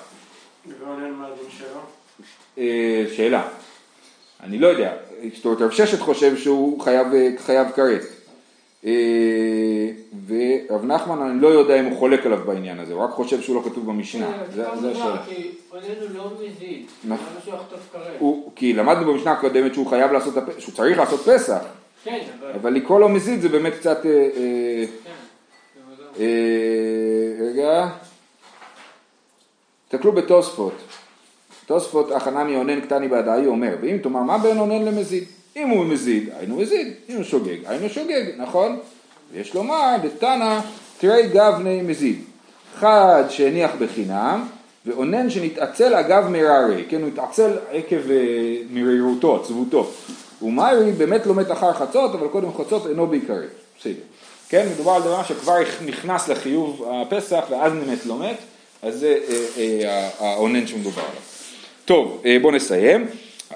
אה, 2.57 3.05
שאלה, 3.15 3.47
אני 4.43 4.59
לא 4.59 4.67
יודע, 4.67 4.93
זאת 5.35 5.45
אומרת 5.45 5.61
רב 5.61 5.71
ששת 5.71 5.99
חושב 5.99 6.37
שהוא 6.37 6.81
חייב, 6.81 7.07
חייב 7.37 7.67
כרת, 7.75 8.01
אה, 8.85 8.91
ורב 10.27 10.85
נחמן 10.85 11.21
אני 11.21 11.41
לא 11.41 11.47
יודע 11.47 11.79
אם 11.79 11.85
הוא 11.85 11.97
חולק 11.97 12.25
עליו 12.25 12.39
בעניין 12.45 12.79
הזה, 12.79 12.93
הוא 12.93 13.03
רק 13.03 13.11
חושב 13.11 13.41
שהוא 13.41 13.55
לא 13.55 13.69
כתוב 13.69 13.85
במשנה, 13.85 14.31
כן, 14.31 14.53
זה 14.53 14.91
השאלה. 14.91 15.23
כי 15.25 15.51
לא. 17.03 17.15
נכון. 17.15 17.27
כי 18.55 18.73
למדנו 18.73 19.13
במשנה 19.13 19.31
הקודמת 19.31 19.73
שהוא 19.73 19.87
חייב 19.87 20.11
לעשות, 20.11 20.33
שהוא 20.59 20.75
צריך 20.75 20.97
לעשות 20.97 21.19
פסח, 21.19 21.59
כן, 22.03 22.19
אבל... 22.39 22.51
אבל 22.51 22.73
לקרוא 22.73 22.99
לו 22.99 23.09
מזיד 23.09 23.41
זה 23.41 23.49
באמת 23.49 23.73
קצת, 23.73 24.05
אה, 24.05 24.11
אה, 24.11 24.85
כן. 25.03 25.11
אה, 26.19 26.25
רגע, 27.39 27.89
תסתכלו 29.87 30.11
בתוספות, 30.11 30.73
תוספות 31.69 32.11
הכנמי 32.11 32.55
אונן 32.55 32.81
קטני 32.81 33.07
בעדאי 33.07 33.45
אומר, 33.45 33.75
ואם 33.81 33.97
תאמר 33.97 34.21
מה 34.21 34.37
בין 34.37 34.59
אונן 34.59 34.85
למזיד? 34.85 35.23
אם 35.55 35.69
הוא 35.69 35.85
מזיד, 35.85 36.29
היינו 36.39 36.55
מזיד, 36.55 36.87
אם 37.09 37.15
הוא 37.15 37.23
שוגג, 37.23 37.57
היינו 37.65 37.89
שוגג, 37.89 38.23
נכון? 38.37 38.79
ויש 39.33 39.53
לומר, 39.53 39.95
דתנא 40.03 40.59
תרי 40.97 41.27
גבני 41.27 41.81
מזיד, 41.81 42.19
חד 42.75 43.23
שהניח 43.29 43.71
בחינם, 43.79 44.47
ואונן 44.85 45.29
שנתעצל 45.29 45.95
אגב 45.95 46.27
מררי, 46.29 46.83
כן, 46.89 47.01
הוא 47.01 47.07
התעצל 47.07 47.51
עקב 47.71 48.11
אה, 48.11 48.55
מרירותו, 48.69 49.35
עצבותו. 49.35 49.91
ומרי 50.41 50.91
באמת 50.91 51.27
מת 51.27 51.51
אחר 51.51 51.73
חצות, 51.73 52.15
אבל 52.15 52.27
קודם 52.27 52.49
חצות 52.53 52.87
אינו 52.87 53.07
בעיקרי, 53.07 53.45
בסדר. 53.79 53.93
כן, 54.49 54.67
מדובר 54.73 54.91
על 54.91 55.01
דבר 55.01 55.23
שכבר 55.23 55.57
נכנס 55.85 56.27
לחיוב 56.27 56.91
הפסח 56.91 57.43
ואז 57.49 57.73
באמת 57.73 58.05
מת, 58.05 58.37
אז 58.81 58.99
זה 58.99 59.17
אה, 59.29 59.45
אה, 59.57 60.09
האונן 60.19 60.67
שמדובר 60.67 61.01
עליו. 61.01 61.38
טוב, 61.89 62.21
אה, 62.25 62.37
בואו 62.41 62.53
נסיים. 62.53 63.07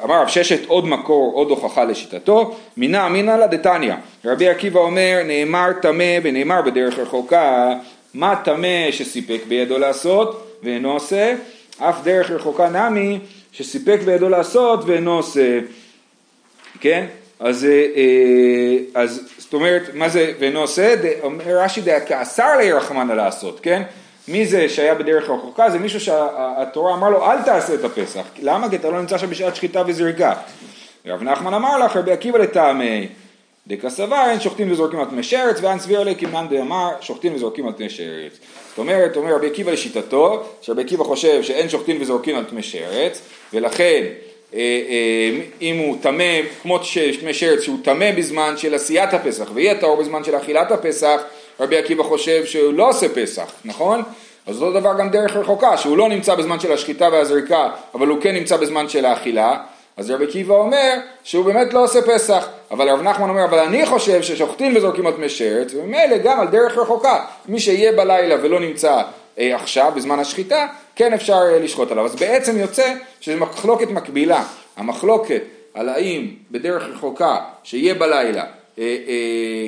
אמר 0.04 0.22
רב 0.22 0.28
ששת 0.28 0.66
עוד 0.68 0.88
מקור, 0.88 1.34
עוד 1.34 1.50
הוכחה 1.50 1.84
לשיטתו, 1.84 2.56
מינה 2.78 3.08
אמינא 3.08 3.32
לה 3.32 3.48
דתניא. 3.48 3.94
רבי 4.26 4.50
עקיבא 4.50 4.80
אומר, 4.80 5.22
נאמר 5.26 5.74
טמא 5.82 6.18
ונאמר 6.24 6.62
בדרך 6.62 7.00
רחוקה, 7.00 7.74
מה 8.14 8.36
טמא 8.44 8.92
שסיפק 8.92 9.42
בידו 9.48 9.78
לעשות 9.78 10.60
ואינו 10.64 10.92
עושה, 10.92 11.36
אף 11.78 12.04
דרך 12.04 12.32
רחוקה 12.32 12.70
נמי 12.70 13.20
שסיפק 13.52 14.00
בידו 14.06 14.30
לעשות 14.30 14.80
ואינו 14.86 15.16
עושה. 15.16 15.60
כן? 16.80 17.06
אז, 17.40 17.66
אה, 17.66 17.86
אה, 17.96 19.02
אז 19.02 19.22
זאת 19.38 19.54
אומרת, 19.54 19.82
מה 19.94 20.10
זה 20.10 20.34
ואינו 20.40 20.60
עושה? 20.60 20.96
רש"י 21.46 21.82
דאסר 21.82 22.58
לי 22.58 22.72
רחמנא 22.72 23.14
לעשות, 23.14 23.60
כן? 23.60 23.84
מי 24.28 24.46
זה 24.46 24.70
שהיה 24.70 24.96
בדרך 24.96 25.30
רחוקה? 25.30 25.70
זה 25.70 25.80
מישהו 25.80 26.00
שהתורה 26.00 26.94
אמר 26.94 27.10
לו 27.10 27.32
אל 27.32 27.42
תעשה 27.42 27.74
את 27.74 27.84
הפסח. 27.84 28.24
למה? 28.42 28.70
כי 28.70 28.76
אתה 28.76 28.90
לא 28.90 29.00
נמצא 29.00 29.18
שם 29.18 29.30
בשעת 29.30 29.56
שחיטה 29.56 29.84
וזריקה. 29.88 30.34
רב 31.06 31.24
נחמן 31.24 31.54
אמר 31.54 31.78
לך, 31.78 31.98
רבי 31.98 32.12
עקיבא 32.12 32.40
לטעמי, 32.40 33.08
דקה 33.68 33.90
סבר 33.90 34.24
אין 34.30 34.40
שוחטים 34.40 34.72
וזורקים 34.72 35.00
על 35.00 35.06
פני 35.10 35.24
שרץ 35.24 35.58
ואין 35.62 35.80
סביר 35.80 36.04
לי 36.04 36.16
כמנן 36.16 36.48
דאמר 36.50 36.90
שוחטים 37.02 37.36
וזורקים 37.36 37.68
על 37.68 37.74
פני 37.78 37.90
שרץ. 37.90 38.40
זאת 38.70 38.78
אומרת, 38.78 39.16
אומר 39.16 39.36
רבי 39.36 39.48
עקיבא 39.48 39.72
לשיטתו, 39.72 40.44
שרבי 40.62 40.82
עקיבא 40.82 41.04
חושב 41.04 41.44
שאין 41.44 41.70
שוחטים 41.70 42.02
וזורקים 42.02 42.36
על 42.36 42.46
פני 42.50 42.64
שרץ, 42.64 43.22
ולכן 43.54 44.04
אה, 44.54 44.60
אה, 44.60 45.42
אם 45.62 45.78
הוא 45.78 45.98
טמא, 46.02 46.42
כמו 46.62 46.84
שפני 46.84 47.34
שרץ 47.34 47.62
שהוא 47.62 47.78
טמא 47.84 48.12
בזמן 48.12 48.54
של 48.58 48.74
עשיית 48.76 49.14
הפסח 49.14 49.50
ויהיה 49.54 49.80
טהור 49.80 49.96
בזמן 49.96 50.24
של 50.24 50.38
אכילת 50.38 50.72
הפסח, 50.72 51.22
רבי 51.60 51.78
עקיבא 51.78 52.04
חושב 52.04 52.46
שהוא 52.46 52.74
לא 52.74 52.90
עושה 52.90 53.10
פסח, 53.10 53.52
נכון? 53.66 54.04
אז 54.48 54.62
אותו 54.62 54.80
דבר 54.80 54.94
גם 55.00 55.10
דרך 55.10 55.36
רחוקה, 55.36 55.78
שהוא 55.78 55.98
לא 55.98 56.10
נמצא 56.10 56.36
בזמן 56.36 56.60
של 56.60 56.72
השחיטה 56.72 57.10
והזריקה, 57.12 57.70
אבל 57.96 58.08
הוא 58.08 58.22
כן 58.22 58.36
נמצא 58.36 58.58
בזמן 58.58 58.90
של 58.90 59.06
האכילה, 59.06 59.58
אז 59.98 60.12
רבי 60.12 60.24
עקיבא 60.24 60.56
אומר 60.56 60.94
שהוא 61.24 61.46
באמת 61.46 61.74
לא 61.74 61.84
עושה 61.84 62.02
פסח, 62.02 62.48
אבל 62.72 62.90
רב 62.90 63.02
נחמן 63.02 63.30
אומר, 63.30 63.46
אבל 63.46 63.60
אני 63.60 63.86
חושב 63.86 64.22
ששוחטים 64.22 64.76
וזורקים 64.76 65.12
פני 65.12 65.30
שרץ, 65.30 65.74
וממילא 65.74 66.18
גם 66.18 66.40
על 66.40 66.48
דרך 66.48 66.78
רחוקה, 66.78 67.26
מי 67.48 67.60
שיהיה 67.60 67.92
בלילה 67.92 68.36
ולא 68.42 68.60
נמצא 68.60 69.02
אה, 69.40 69.56
עכשיו, 69.56 69.92
בזמן 69.96 70.20
השחיטה, 70.20 70.68
כן 70.96 71.14
אפשר 71.14 71.34
אה, 71.34 71.60
לשחוט 71.60 71.92
עליו. 71.92 72.06
אז 72.06 72.16
בעצם 72.16 72.58
יוצא 72.58 72.94
שזו 73.20 73.38
מחלוקת 73.38 73.88
מקבילה, 73.88 74.44
המחלוקת 74.78 75.42
על 75.74 75.90
האם 75.90 76.28
בדרך 76.52 76.84
רחוקה 76.94 77.38
שיהיה 77.64 77.94
בלילה 77.94 78.44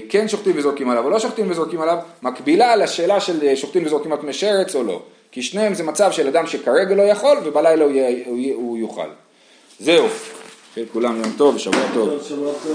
כן 0.10 0.28
שוחטים 0.28 0.54
וזורקים 0.58 0.90
עליו 0.90 1.06
או 1.06 1.10
לא 1.10 1.20
שוחטים 1.20 1.52
וזורקים 1.52 1.82
עליו, 1.82 1.98
מקבילה 2.22 2.76
לשאלה 2.76 3.20
של 3.20 3.44
אה, 3.44 3.56
שוחטים 3.56 3.86
וזורקים 3.86 4.12
על 4.12 4.18
פני 4.22 4.34
שרץ 4.34 4.76
או 4.76 4.84
לא. 4.84 5.02
כי 5.32 5.42
שניהם 5.42 5.74
זה 5.74 5.84
מצב 5.84 6.12
של 6.12 6.28
אדם 6.28 6.48
שכרגע 6.48 6.96
לא 6.96 7.02
יכול 7.02 7.38
ובלילה 7.44 7.84
הוא, 7.84 7.92
יהיה, 7.92 8.26
הוא, 8.26 8.38
יהיה, 8.38 8.56
הוא 8.56 8.78
יוכל. 8.78 9.08
זהו. 9.80 10.08
שיהיה 10.74 10.88
לכולם 10.90 11.22
יום 11.24 11.34
טוב 11.38 11.56
ושבוע 11.56 11.82
טוב. 11.94 12.24
שבוע 12.30 12.54
טוב. 12.64 12.72